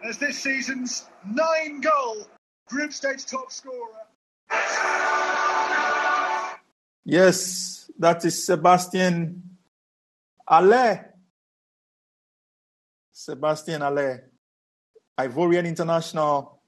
[0.04, 2.26] as this season's nine goal
[2.68, 3.88] group stage top scorer.
[7.04, 9.42] Yes, that is Sebastian
[10.46, 11.06] Haller.
[13.12, 14.30] Sebastian Haller,
[15.18, 16.58] Ivorian international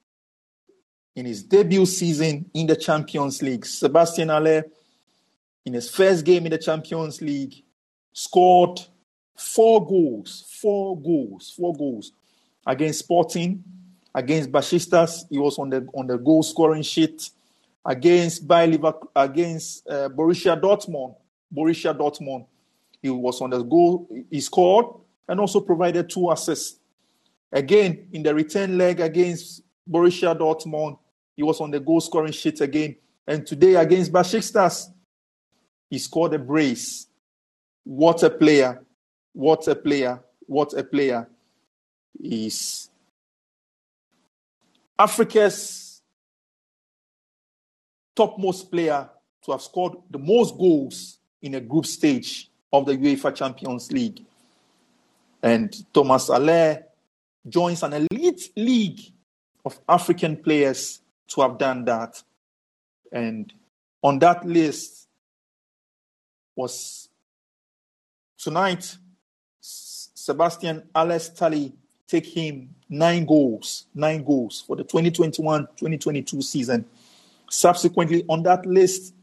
[1.16, 3.64] in his debut season in the Champions League.
[3.64, 4.64] Sebastian Haller,
[5.64, 7.64] in his first game in the Champions League,
[8.12, 8.81] scored
[9.37, 12.12] four goals, four goals, four goals
[12.66, 13.62] against Sporting,
[14.14, 15.25] against Besiktas.
[15.31, 17.31] He was on the on the goal scoring sheet
[17.85, 21.16] against Bayer Leverkusen, against uh, Borussia Dortmund.
[21.55, 22.46] Borussia Dortmund.
[23.03, 24.09] He was on the goal.
[24.31, 24.87] He scored
[25.29, 26.79] and also provided two assists.
[27.51, 30.98] Again, in the return leg against Borussia Dortmund,
[31.37, 32.96] he was on the goal scoring sheet again.
[33.27, 34.88] And today against Besiktas,
[35.90, 37.07] he scored a brace.
[37.85, 38.83] What a player!
[39.33, 40.22] What a player!
[40.46, 41.29] What a player!
[42.20, 42.90] He's
[44.98, 46.01] Africa's
[48.14, 49.09] topmost player
[49.44, 54.25] to have scored the most goals in a group stage of the UEFA Champions League.
[55.42, 56.85] And Thomas Haller
[57.48, 59.01] joins an elite league
[59.64, 62.22] of African players to have done that.
[63.11, 63.53] And
[64.03, 65.09] on that list
[66.55, 67.09] was
[68.38, 68.96] tonight
[69.61, 71.72] Sebastian Haller's tally
[72.12, 76.85] take him nine goals, nine goals for the 2021-2022 season.
[77.51, 79.14] Subsequently, on that list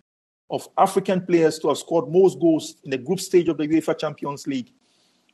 [0.50, 3.96] of African players to have scored most goals in the group stage of the UEFA
[3.98, 4.72] Champions League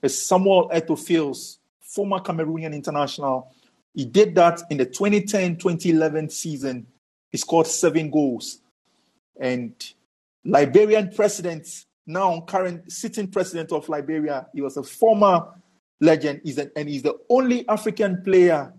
[0.02, 3.54] is Samuel Eto'o Fils, former Cameroonian international.
[3.94, 6.88] He did that in the 2010-2011 season.
[7.32, 8.60] He scored seven goals.
[9.39, 9.74] And
[10.44, 15.48] Liberian president, now current sitting president of Liberia, he was a former
[16.02, 18.74] legend, is a, and he's the only African player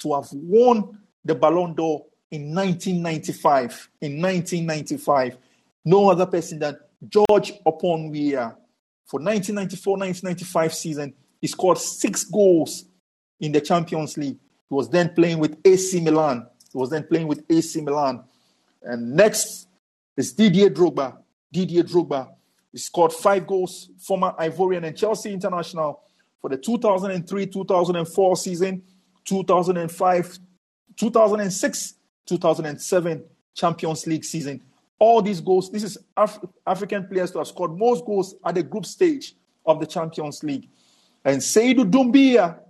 [0.00, 3.90] to have won the Ballon d'Or in 1995.
[4.00, 5.38] In 1995,
[5.84, 6.76] no other person than
[7.08, 8.56] George Oponwia
[9.04, 11.14] for 1994-1995 season.
[11.40, 12.86] He scored six goals
[13.40, 14.38] in the Champions League.
[14.68, 16.46] He was then playing with AC Milan.
[16.72, 18.24] He was then playing with AC Milan.
[18.82, 19.68] And next
[20.16, 21.18] is Didier Drogba.
[21.52, 22.30] Didier Drogba.
[22.72, 26.02] He scored five goals, former Ivorian and Chelsea international
[26.46, 28.80] for the 2003-2004 season,
[29.24, 30.38] 2005,
[30.96, 34.62] 2006, 2007 Champions League season.
[35.00, 38.62] All these goals, this is Af- African players to have scored most goals at the
[38.62, 39.34] group stage
[39.66, 40.68] of the Champions League.
[41.24, 42.60] And Seydou Doumbia,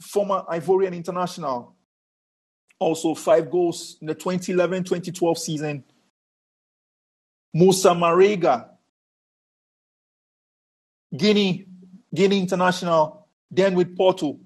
[0.00, 1.76] former Ivorian international,
[2.80, 5.84] also five goals in the 2011 2012 season.
[7.54, 8.68] Moussa Marega,
[11.16, 11.66] Guinea,
[12.14, 14.38] Guinea international, then with Porto.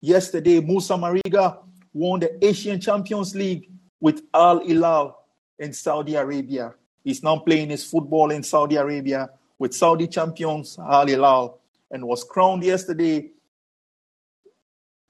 [0.00, 1.58] Yesterday, Moussa Marega
[1.92, 3.68] won the Asian Champions League
[4.00, 5.18] with Al Hilal
[5.58, 6.74] in Saudi Arabia.
[7.02, 11.58] He's now playing his football in Saudi Arabia with Saudi champions Al Hilal
[11.90, 13.30] and was crowned yesterday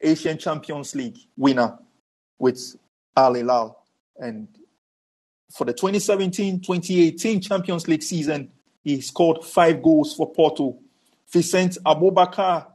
[0.01, 1.79] Asian Champions League winner
[2.39, 2.77] with
[3.17, 3.77] Al Hilal.
[4.17, 4.49] And
[5.53, 8.51] for the 2017 2018 Champions League season,
[8.85, 10.79] he scored five goals for Porto.
[11.31, 12.67] Vincent Aboubakar,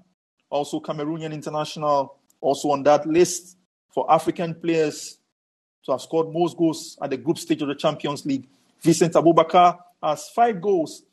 [0.50, 3.58] also Cameroonian international, also on that list
[3.94, 5.18] for African players
[5.86, 8.48] to have scored most goals at the group stage of the Champions League.
[8.82, 11.04] Vincent Aboubakar has five goals,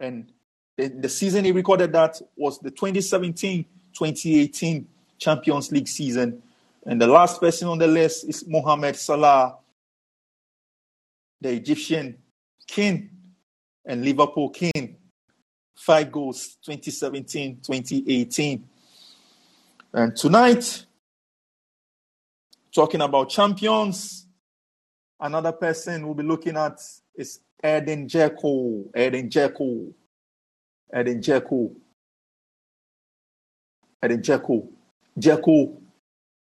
[0.00, 0.30] and
[0.76, 3.64] the, the season he recorded that was the 2017
[3.94, 6.42] 2018 Champions League season.
[6.84, 9.56] And the last person on the list is Mohamed Salah,
[11.40, 12.18] the Egyptian
[12.66, 13.10] king
[13.86, 14.96] and Liverpool king.
[15.74, 18.68] Five goals, 2017 2018.
[19.92, 20.86] And tonight,
[22.74, 24.26] talking about champions,
[25.20, 26.80] another person we'll be looking at
[27.14, 28.90] is Edin Dzeko.
[28.94, 29.92] Edin Dzeko.
[30.92, 31.74] Edin Dzeko.
[34.02, 34.68] Edin Dzeko.
[35.18, 35.80] Dzeko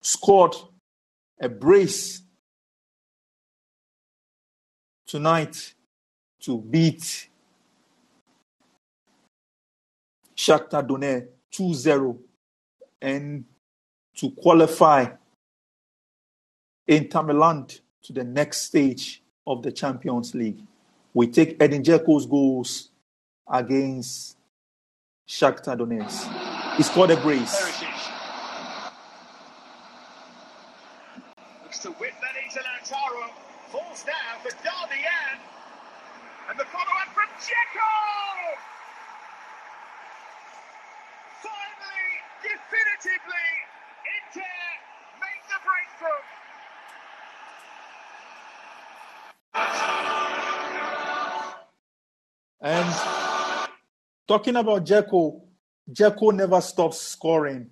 [0.01, 0.57] scored
[1.41, 2.22] a brace
[5.07, 5.74] tonight
[6.41, 7.28] to beat
[10.43, 12.18] Shakhtar Donetsk 2-0
[13.01, 13.45] and
[14.16, 15.07] to qualify
[16.88, 17.68] Inter Milan
[18.03, 20.59] to the next stage of the Champions League.
[21.14, 22.90] We take Edin Dzeko's goals
[23.49, 24.36] against
[25.28, 26.76] Shakhtar Donetsk.
[26.76, 27.62] He scored a brace.
[31.62, 33.30] Looks to whip that into Lautaro.
[33.70, 35.38] Falls down for Darmian.
[36.51, 38.72] And the follow-up from Dzeko!
[41.43, 42.09] Finally,
[42.43, 43.49] definitively,
[44.14, 44.55] Inter
[45.20, 46.22] make the breakthrough.
[52.61, 52.95] And
[54.28, 55.40] talking about Dzeko,
[55.90, 57.70] Dzeko never stops scoring.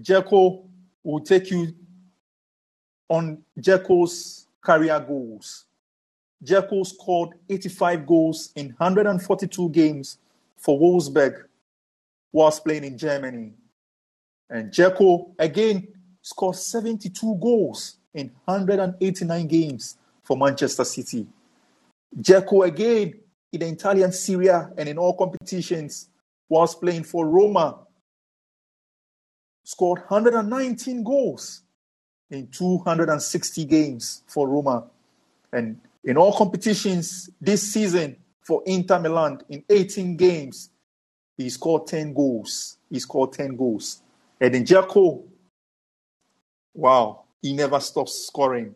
[0.00, 0.64] Dzeko
[1.04, 1.72] will take you
[3.08, 5.66] on Dzeko's career goals.
[6.44, 10.18] Dzeko scored 85 goals in 142 games
[10.56, 11.44] for Wolfsburg
[12.32, 13.52] whilst playing in Germany.
[14.50, 15.88] And Dzeko again
[16.20, 21.26] scored 72 goals in 189 games for Manchester City.
[22.18, 23.14] Dzeko again
[23.52, 26.08] in the Italian Serie and in all competitions
[26.48, 27.78] whilst playing for Roma
[29.64, 31.62] scored 119 goals
[32.30, 34.84] in 260 games for Roma.
[35.52, 40.70] And in all competitions this season for Inter Milan in 18 games,
[41.42, 42.78] he scored 10 goals.
[42.88, 44.02] He scored 10 goals.
[44.40, 45.22] In Dzeko,
[46.74, 48.74] wow, he never stops scoring.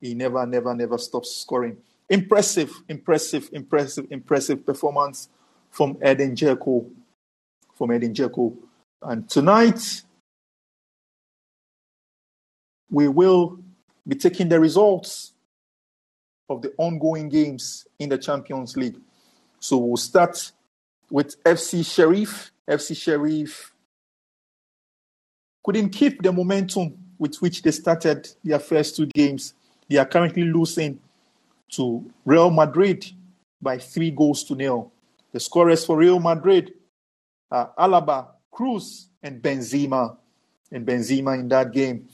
[0.00, 1.78] He never, never, never stops scoring.
[2.08, 5.28] Impressive, impressive, impressive, impressive performance
[5.70, 6.90] from Edin Dzeko.
[7.74, 8.56] From Edin Dzeko.
[9.02, 10.02] And tonight,
[12.90, 13.58] we will
[14.06, 15.32] be taking the results
[16.50, 18.98] of the ongoing games in the Champions League.
[19.60, 20.52] So we'll start
[21.12, 22.50] with FC Sheriff.
[22.66, 23.74] FC Sheriff
[25.62, 29.52] couldn't keep the momentum with which they started their first two games.
[29.88, 30.98] They are currently losing
[31.72, 33.04] to Real Madrid
[33.60, 34.90] by three goals to nil.
[35.32, 36.72] The scorers for Real Madrid
[37.50, 40.16] are Alaba, Cruz, and Benzema.
[40.70, 42.08] And Benzema in that game.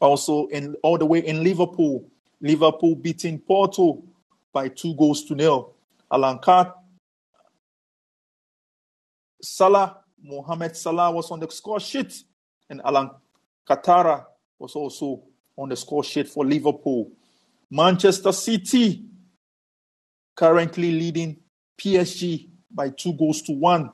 [0.00, 2.04] Also, in all the way in Liverpool,
[2.40, 4.02] Liverpool beating Porto
[4.52, 5.72] by two goals to nil.
[6.10, 6.74] Alcantara,
[9.42, 12.22] Salah Mohamed Salah was on the score sheet,
[12.70, 13.10] and Alan
[13.68, 14.24] Katara
[14.58, 15.22] was also
[15.56, 17.10] on the score sheet for Liverpool.
[17.70, 19.04] Manchester City
[20.36, 21.36] currently leading
[21.78, 23.90] PSG by two goals to one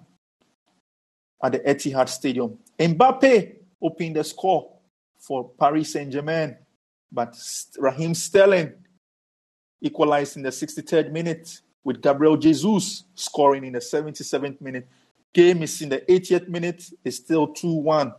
[1.42, 2.59] at the Etihad Stadium.
[2.78, 4.78] Mbappe opened the score
[5.18, 6.57] for Paris Saint Germain,
[7.11, 7.36] but
[7.78, 8.72] Raheem Sterling
[9.80, 14.88] equalized in the 63rd minute with Gabriel Jesus scoring in the 77th minute.
[15.39, 16.82] Game is in the 80th minute.
[17.05, 18.12] It's still 2 1.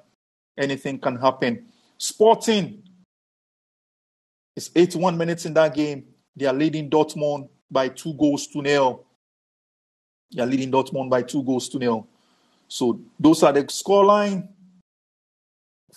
[0.57, 1.65] Anything can happen.
[1.97, 2.82] Sporting
[4.55, 6.05] it's 81 minutes in that game.
[6.36, 9.05] They are leading Dortmund by two goals to nil.
[10.34, 12.07] They are leading Dortmund by two goals to nil.
[12.70, 14.47] So those are the scoreline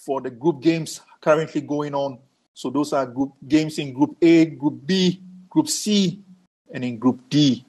[0.05, 2.19] for the group games currently going on.
[2.53, 6.23] So those are group games in Group A, Group B, Group C,
[6.73, 7.65] and in Group D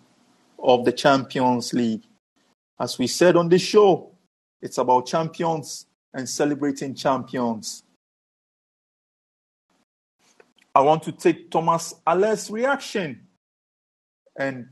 [0.58, 2.04] of the Champions League.
[2.80, 4.12] As we said on the show,
[4.62, 7.84] it's about champions and celebrating champions.
[10.76, 13.28] I want to take Thomas Haller's reaction
[14.38, 14.68] and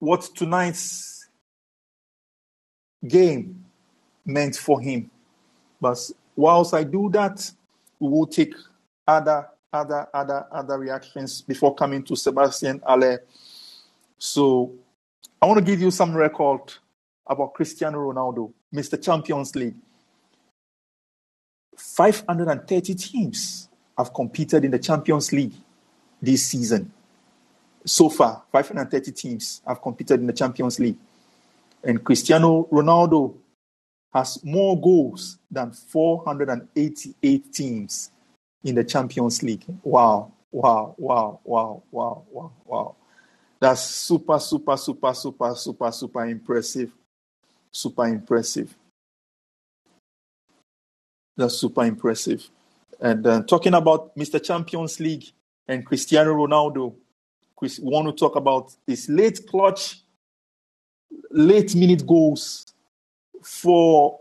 [0.00, 1.28] what tonight's
[3.06, 3.64] game
[4.24, 5.10] meant for him.
[5.80, 5.98] But
[6.34, 7.48] whilst I do that,
[8.00, 8.54] we will take
[9.06, 13.22] other other other other reactions before coming to Sebastian Aller.
[14.18, 14.72] So
[15.42, 16.72] I want to give you some record
[17.26, 19.02] about Cristiano Ronaldo, Mr.
[19.02, 19.74] Champions League.
[21.76, 23.68] 530 teams
[23.98, 25.54] have competed in the Champions League
[26.20, 26.92] this season.
[27.84, 30.98] So far, 530 teams have competed in the Champions League.
[31.82, 33.34] And Cristiano Ronaldo
[34.14, 38.12] has more goals than 488 teams
[38.62, 39.64] in the Champions League.
[39.82, 42.96] Wow, wow, wow, wow, wow, wow, wow.
[43.62, 46.90] That's super, super, super, super, super, super impressive.
[47.70, 48.74] Super impressive.
[51.36, 52.50] That's super impressive.
[53.00, 54.42] And uh, talking about Mr.
[54.42, 55.26] Champions League
[55.68, 56.92] and Cristiano Ronaldo,
[57.60, 60.00] we want to talk about his late clutch,
[61.30, 62.66] late minute goals
[63.44, 64.18] for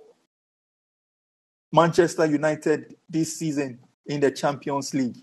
[1.72, 5.18] Manchester United this season in the Champions League.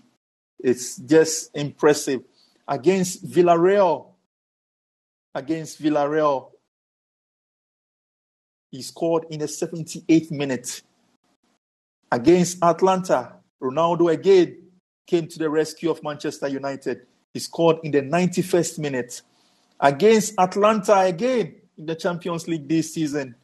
[0.59, 2.23] It's just impressive.
[2.69, 4.09] Against Villarreal,
[5.33, 6.51] against Villarreal,
[8.69, 10.83] he scored in the 78th minute.
[12.11, 14.69] Against Atalanta, Ronaldo again
[15.07, 17.07] came to the rescue of Manchester United.
[17.33, 19.23] He scored in the 91st minute
[19.79, 23.35] against Atalanta again in the Champions League this season.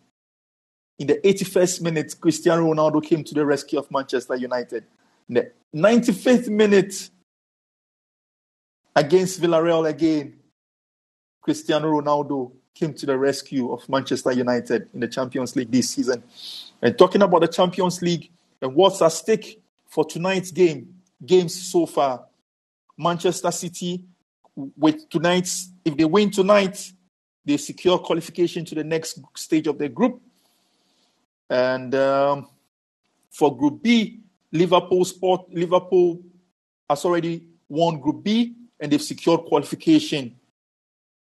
[1.00, 4.86] In the 81st minute, Cristiano Ronaldo came to the rescue of Manchester United.
[5.28, 7.10] In the 95th minute,
[8.96, 10.36] against Villarreal again,
[11.42, 16.24] Cristiano Ronaldo came to the rescue of Manchester United in the Champions League this season.
[16.82, 18.32] And talking about the Champions League
[18.62, 22.26] and what's at stake for tonight's game, games so far,
[22.98, 24.04] Manchester City,
[24.56, 26.92] with tonight's, if they win tonight,
[27.46, 30.22] they secure qualification to the next stage of the group.
[31.50, 32.48] And um,
[33.30, 34.22] for Group B,
[34.52, 36.22] Liverpool Sport, Liverpool
[36.90, 40.36] has already won Group B and they've secured qualification.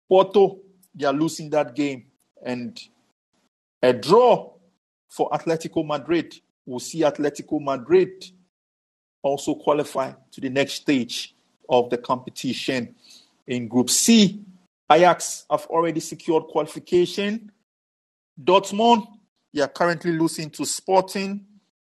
[0.08, 0.60] Porto,
[0.94, 2.06] they are losing that game.
[2.44, 2.80] And
[3.82, 4.52] a draw
[5.08, 6.34] for Atletico Madrid
[6.66, 8.24] will see Atletico Madrid
[9.22, 11.34] also qualify to the next stage
[11.68, 12.94] of the competition.
[13.46, 14.42] In Group C,
[14.90, 17.50] Ajax have already secured qualification.
[18.42, 19.06] Dortmund,
[19.52, 21.44] they are currently losing to Sporting.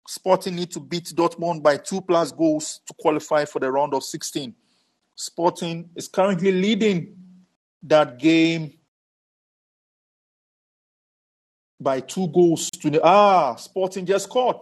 [0.09, 4.03] Sporting need to beat Dortmund by two plus goals to qualify for the round of
[4.03, 4.55] 16.
[5.23, 7.14] Sporting is currently leading
[7.83, 8.73] that game
[11.79, 14.57] by two goals to the ah Sporting just scored.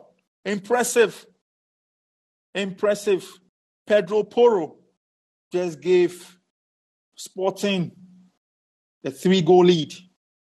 [0.45, 1.25] Impressive
[2.57, 3.25] impressive
[3.87, 4.75] Pedro Porro
[5.53, 6.37] just gave
[7.15, 7.93] Sporting
[9.05, 9.95] the three goal lead.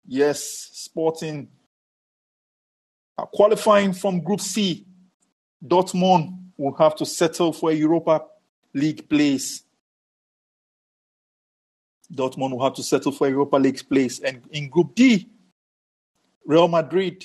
[0.07, 0.41] Yes,
[0.73, 1.47] Sporting
[3.19, 4.87] are qualifying from Group C.
[5.63, 8.25] Dortmund will have to settle for a Europa
[8.73, 9.61] League place.
[12.13, 14.19] Dortmund will have to settle for Europa League place.
[14.19, 15.29] And in Group D,
[16.45, 17.23] Real Madrid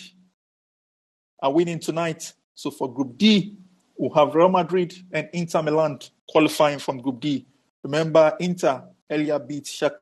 [1.41, 2.32] are winning tonight.
[2.55, 3.57] So for Group D,
[3.97, 7.47] We'll have Real Madrid and Inter Milan qualifying from Group D.
[7.82, 10.01] Remember, Inter earlier beat Shakhtar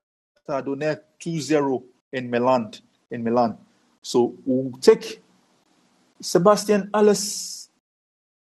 [0.49, 1.83] Donetsk 2-0
[2.13, 2.73] in Milan.
[3.11, 3.57] In Milan.
[4.03, 5.23] So we'll take
[6.21, 7.69] Sebastian Haller's,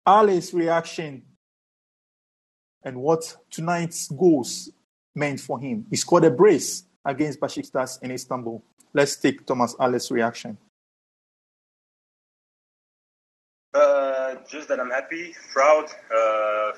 [0.06, 1.22] Haller's reaction
[2.82, 4.70] and what tonight's goals
[5.14, 5.86] meant for him.
[5.90, 8.62] He scored a brace against Besiktas in Istanbul.
[8.94, 10.58] Let's take Thomas Haller's reaction.
[13.74, 15.86] Uh, just that I'm happy, proud.
[16.14, 16.72] Uh,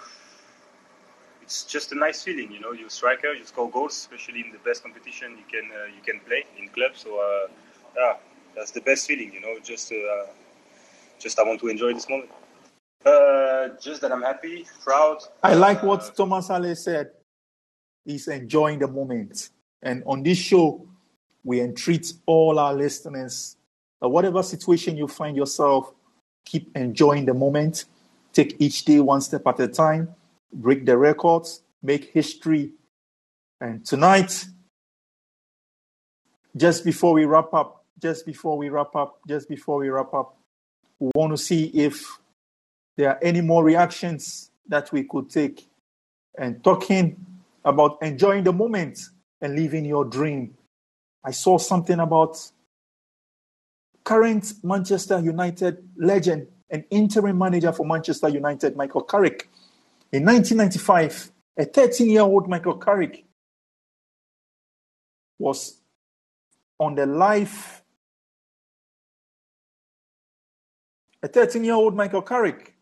[1.42, 2.72] it's just a nice feeling, you know.
[2.72, 6.20] You're striker, you score goals, especially in the best competition you can uh, you can
[6.20, 7.48] play in clubs, So uh,
[7.96, 8.14] yeah,
[8.56, 9.58] that's the best feeling, you know.
[9.62, 10.26] Just uh,
[11.18, 12.30] just I want to enjoy this moment.
[13.04, 15.18] Uh, just that I'm happy, proud.
[15.42, 17.10] I like what Thomas Haller said.
[18.04, 19.50] He's enjoying the moment,
[19.82, 20.86] and on this show,
[21.44, 23.56] we entreat all our listeners
[24.00, 25.92] that whatever situation you find yourself,
[26.44, 27.84] keep enjoying the moment.
[28.32, 30.14] Take each day one step at a time.
[30.52, 31.62] Break the records.
[31.82, 32.72] Make history.
[33.60, 34.44] And tonight,
[36.56, 40.36] just before we wrap up, just before we wrap up, just before we wrap up,
[40.98, 42.18] we want to see if
[42.96, 45.68] there are any more reactions that we could take
[46.38, 47.24] and talking
[47.64, 49.00] about enjoying the moment
[49.40, 50.54] and living your dream.
[51.24, 52.38] I saw something about
[54.04, 59.48] current Manchester United legend and interim manager for Manchester United, Michael Carrick.
[60.12, 63.24] In 1995, a 13 year old Michael Carrick
[65.38, 65.80] was
[66.78, 67.82] on the life.
[71.22, 72.74] A 13 year old Michael Carrick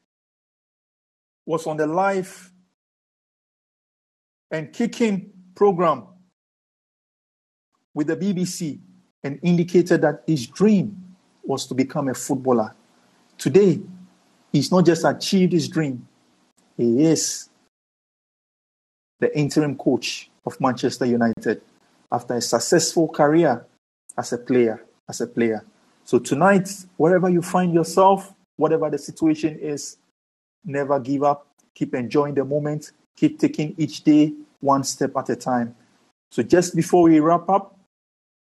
[1.47, 2.51] was on the live
[4.53, 6.07] and kicking program
[7.94, 8.78] with the BBC
[9.24, 12.74] and indicated that his dream was to become a footballer.
[13.38, 13.80] Today,
[14.53, 16.07] he's not just achieved his dream,
[16.76, 17.48] he is
[19.18, 21.62] the interim coach of Manchester United
[22.11, 23.66] after a successful career
[24.16, 24.84] as a player.
[25.09, 25.64] As a player.
[26.05, 29.96] So tonight, wherever you find yourself, whatever the situation is,
[30.64, 31.46] never give up.
[31.74, 32.92] Keep enjoying the moment.
[33.17, 35.75] Keep taking each day one step at a time.
[36.31, 37.79] So just before we wrap up,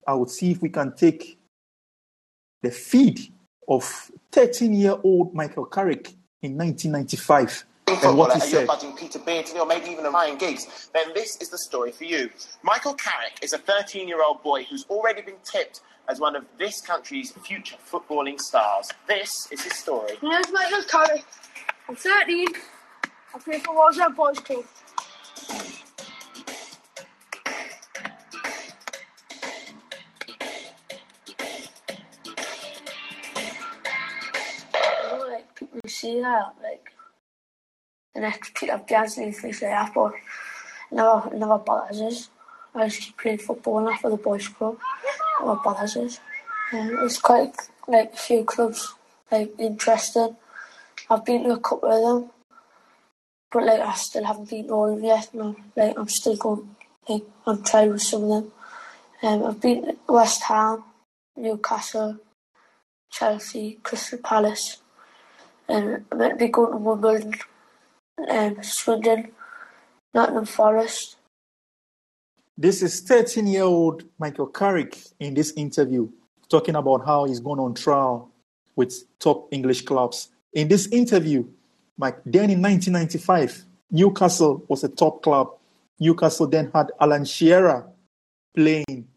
[0.07, 1.37] I would see if we can take
[2.61, 3.19] the feed
[3.67, 6.09] of 13 year old Michael Carrick
[6.41, 8.51] in 1995 and what he said.
[8.51, 11.91] You're budding Peter Beardsley or maybe even a Ryan Giggs, then this is the story
[11.91, 12.29] for you.
[12.63, 16.45] Michael Carrick is a 13 year old boy who's already been tipped as one of
[16.57, 18.91] this country's future footballing stars.
[19.07, 20.13] This is his story.
[20.21, 21.25] My name's Michael Carrick.
[21.89, 22.47] I'm 13.
[23.35, 24.63] I play for Wallsend Boys Club.
[35.11, 36.93] You like people see that, like
[38.13, 40.13] the next Peter Beardsley things like that, but
[40.93, 42.29] never, never bothers us.
[42.73, 44.77] I just keep playing football now for the boys club.
[45.41, 46.19] Never bothers us.
[46.71, 47.53] It's quite
[47.85, 48.93] like a few clubs
[49.29, 50.37] like interesting.
[51.09, 52.31] I've been to a couple of them,
[53.51, 55.33] but like I still haven't been to all of them yet.
[55.33, 56.75] No, like I'm still going
[57.07, 58.51] like on trial with some of them.
[59.23, 60.83] Um, I've been to West Ham,
[61.35, 62.17] Newcastle,
[63.11, 64.81] Chelsea, Crystal Palace,
[65.67, 67.35] and I'm meant to be going to Wimbledon,
[68.29, 69.31] um, Swindon,
[70.13, 71.17] Nottingham Forest.
[72.57, 76.09] This is 13 year old Michael Carrick in this interview
[76.49, 78.31] talking about how he's gone on trial
[78.75, 80.29] with top English clubs.
[80.53, 81.45] In this interview,
[81.97, 85.49] Mike, then in 1995, Newcastle was a top club.
[85.99, 87.87] Newcastle then had Alan Shearer
[88.55, 89.07] playing,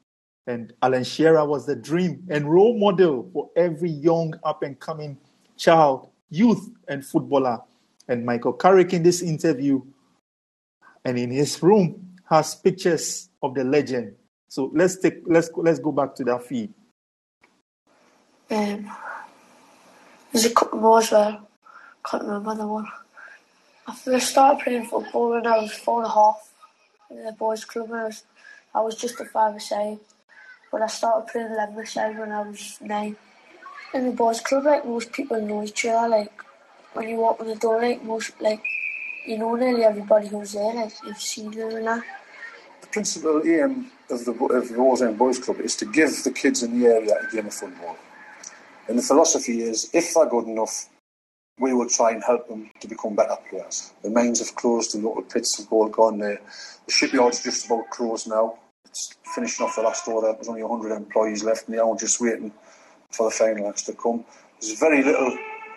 [0.46, 5.18] and Alan Shearer was the dream and role model for every young up and coming
[5.56, 7.60] child, youth, and footballer.
[8.06, 9.82] And Michael Carrick in this interview
[11.04, 14.14] and in his room has pictures of the legend.
[14.48, 16.72] So let's take let's let's go back to that feed.
[18.50, 18.90] Um,
[20.32, 21.47] there's a couple more as well.
[22.11, 22.86] Can't remember the one.
[23.86, 26.50] I first started playing football when I was four and a half
[27.11, 27.92] in the boys' club.
[27.92, 28.22] I was,
[28.74, 29.98] I was just a five-a-side,
[30.72, 33.16] but I started playing eleven-a-side when I was nine.
[33.92, 36.09] In the boys' club, like most people know each other.
[36.09, 36.32] Like
[36.94, 38.62] when you walk in the door, like most, like
[39.26, 40.74] you know nearly everybody who's there.
[40.74, 42.04] Like you've seen them and that.
[42.80, 46.62] The principal aim um, of the, of the Boys Club is to give the kids
[46.62, 47.96] in the area a game of football.
[48.88, 50.88] And the philosophy is, if they're good enough,
[51.59, 53.92] we will try and help them to become better players.
[54.02, 56.40] The mines have closed, the local pits have all gone there.
[56.86, 58.59] The shipyard's just about closed now.
[58.84, 60.32] It's finishing off the last order.
[60.32, 62.52] There's only 100 employees left now, just waiting
[63.11, 64.24] for the final acts to come.
[64.61, 65.36] There's very little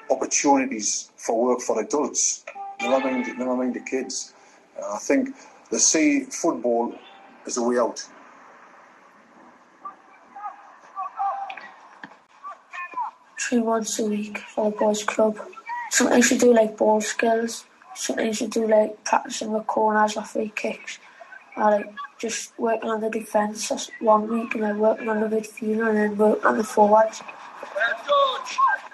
[0.09, 2.45] opportunities for work for adults,
[2.81, 4.33] never mind, never mind the kids.
[4.83, 5.29] I think
[5.69, 6.93] they see football
[7.45, 8.05] as a way out.
[13.39, 15.37] Three once a week for the boys' club.
[15.91, 17.65] Sometimes you should do like ball skills.
[17.95, 20.99] Sometimes you should do like practicing with corners or free kicks.
[21.57, 23.69] Or like just working on the defence
[23.99, 27.21] one week and then working on the midfield and then working on the forwards.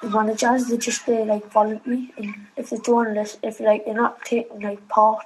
[0.02, 3.94] the managers, they just they like voluntary, and if they don't listen, if like they're
[3.94, 5.24] not taking like part,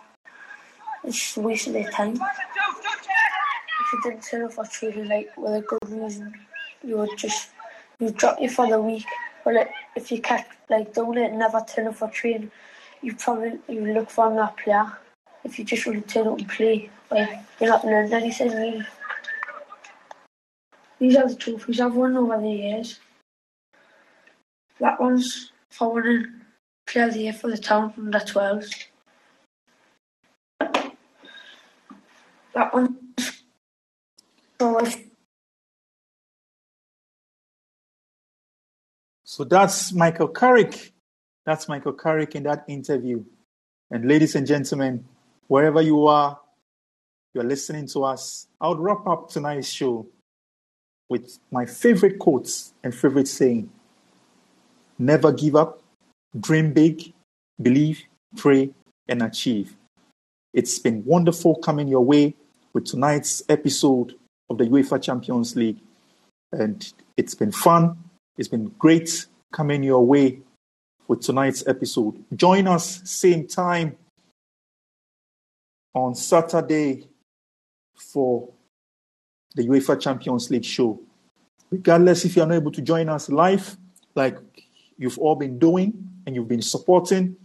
[1.06, 2.16] it's just a waste of their time.
[2.16, 6.34] If you didn't turn up for training like with a good reason,
[6.84, 7.50] you would just
[8.00, 9.06] you drop you for the week.
[9.46, 12.52] Like, if you kept like it, and never turn up for training,
[13.02, 14.92] you probably you look for that player.
[15.44, 18.86] If you just want to turn up and play, like you're not learning anything really.
[21.00, 23.00] These are the trophies I've won over the years.
[24.80, 26.42] That one's for winning
[26.86, 28.86] Player of the Year for the town under 12s.
[32.54, 33.44] That one's
[34.60, 34.82] for
[39.42, 40.94] So that's Michael Carrick.
[41.48, 43.24] That's Michael Carrick in that interview.
[43.90, 45.04] And ladies and gentlemen,
[45.48, 46.40] wherever you are,
[47.34, 48.46] you're listening to us.
[48.62, 50.06] I would wrap up tonight's show
[51.10, 53.72] with my favorite quotes and favorite saying.
[55.00, 55.82] Never give up,
[56.40, 57.12] dream big,
[57.60, 58.04] believe,
[58.38, 58.70] pray,
[59.08, 59.76] and achieve.
[60.54, 62.36] It's been wonderful coming your way
[62.74, 64.14] with tonight's episode
[64.52, 65.80] of the UEFA Champions League.
[66.52, 67.98] And it's been fun.
[68.38, 70.40] It's been great coming your way
[71.08, 72.24] with tonight's episode.
[72.36, 73.98] Join us same time
[75.94, 77.08] on Saturday
[77.96, 78.50] for
[79.56, 81.00] the UEFA Champions League show.
[81.70, 83.78] Regardless if you're not able to join us live,
[84.16, 84.38] like
[84.98, 85.94] you've all been doing
[86.26, 87.36] and you've been supporting,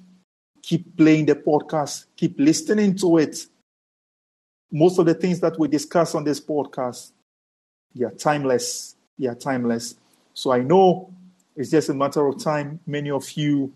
[0.62, 3.46] keep playing the podcast, keep listening to it.
[4.72, 7.12] Most of the things that we discuss on this podcast,
[7.94, 8.96] they are timeless.
[9.18, 9.94] They are timeless.
[10.34, 11.12] So I know
[11.56, 12.80] it's just a matter of time.
[12.86, 13.72] Many of you,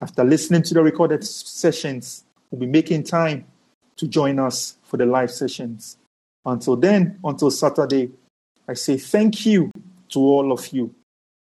[0.00, 3.44] after listening to the recorded sessions, will be making time
[3.96, 5.98] to join us for the live sessions.
[6.44, 8.10] Until then, until Saturday,
[8.68, 9.72] I say thank you
[10.10, 10.94] to all of you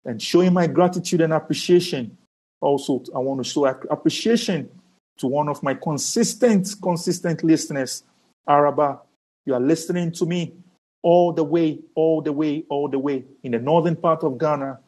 [0.04, 2.18] and showing my gratitude and appreciation.
[2.62, 4.70] Also, I want to show appreciation
[5.18, 8.04] to one of my consistent, consistent listeners,
[8.48, 9.02] Araba.
[9.46, 10.54] You are listening to me
[11.04, 14.80] all the way, all the way, all the way in the northern part of Ghana.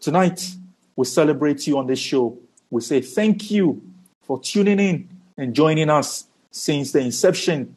[0.00, 0.54] Tonight,
[0.96, 2.38] we celebrate you on this show.
[2.70, 3.82] We say thank you
[4.22, 7.76] for tuning in and joining us since the inception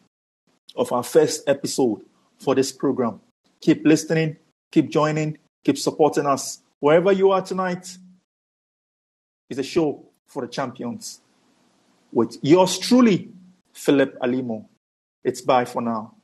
[0.76, 2.02] of our first episode
[2.40, 3.20] for this program.
[3.62, 4.38] Keep listening,
[4.72, 6.62] keep joining, keep supporting us.
[6.80, 7.98] Wherever you are tonight
[9.50, 11.22] is a show for the champions
[12.12, 13.30] with yours truly,
[13.74, 14.66] Philip Alimo.
[15.24, 16.16] It's bye for now.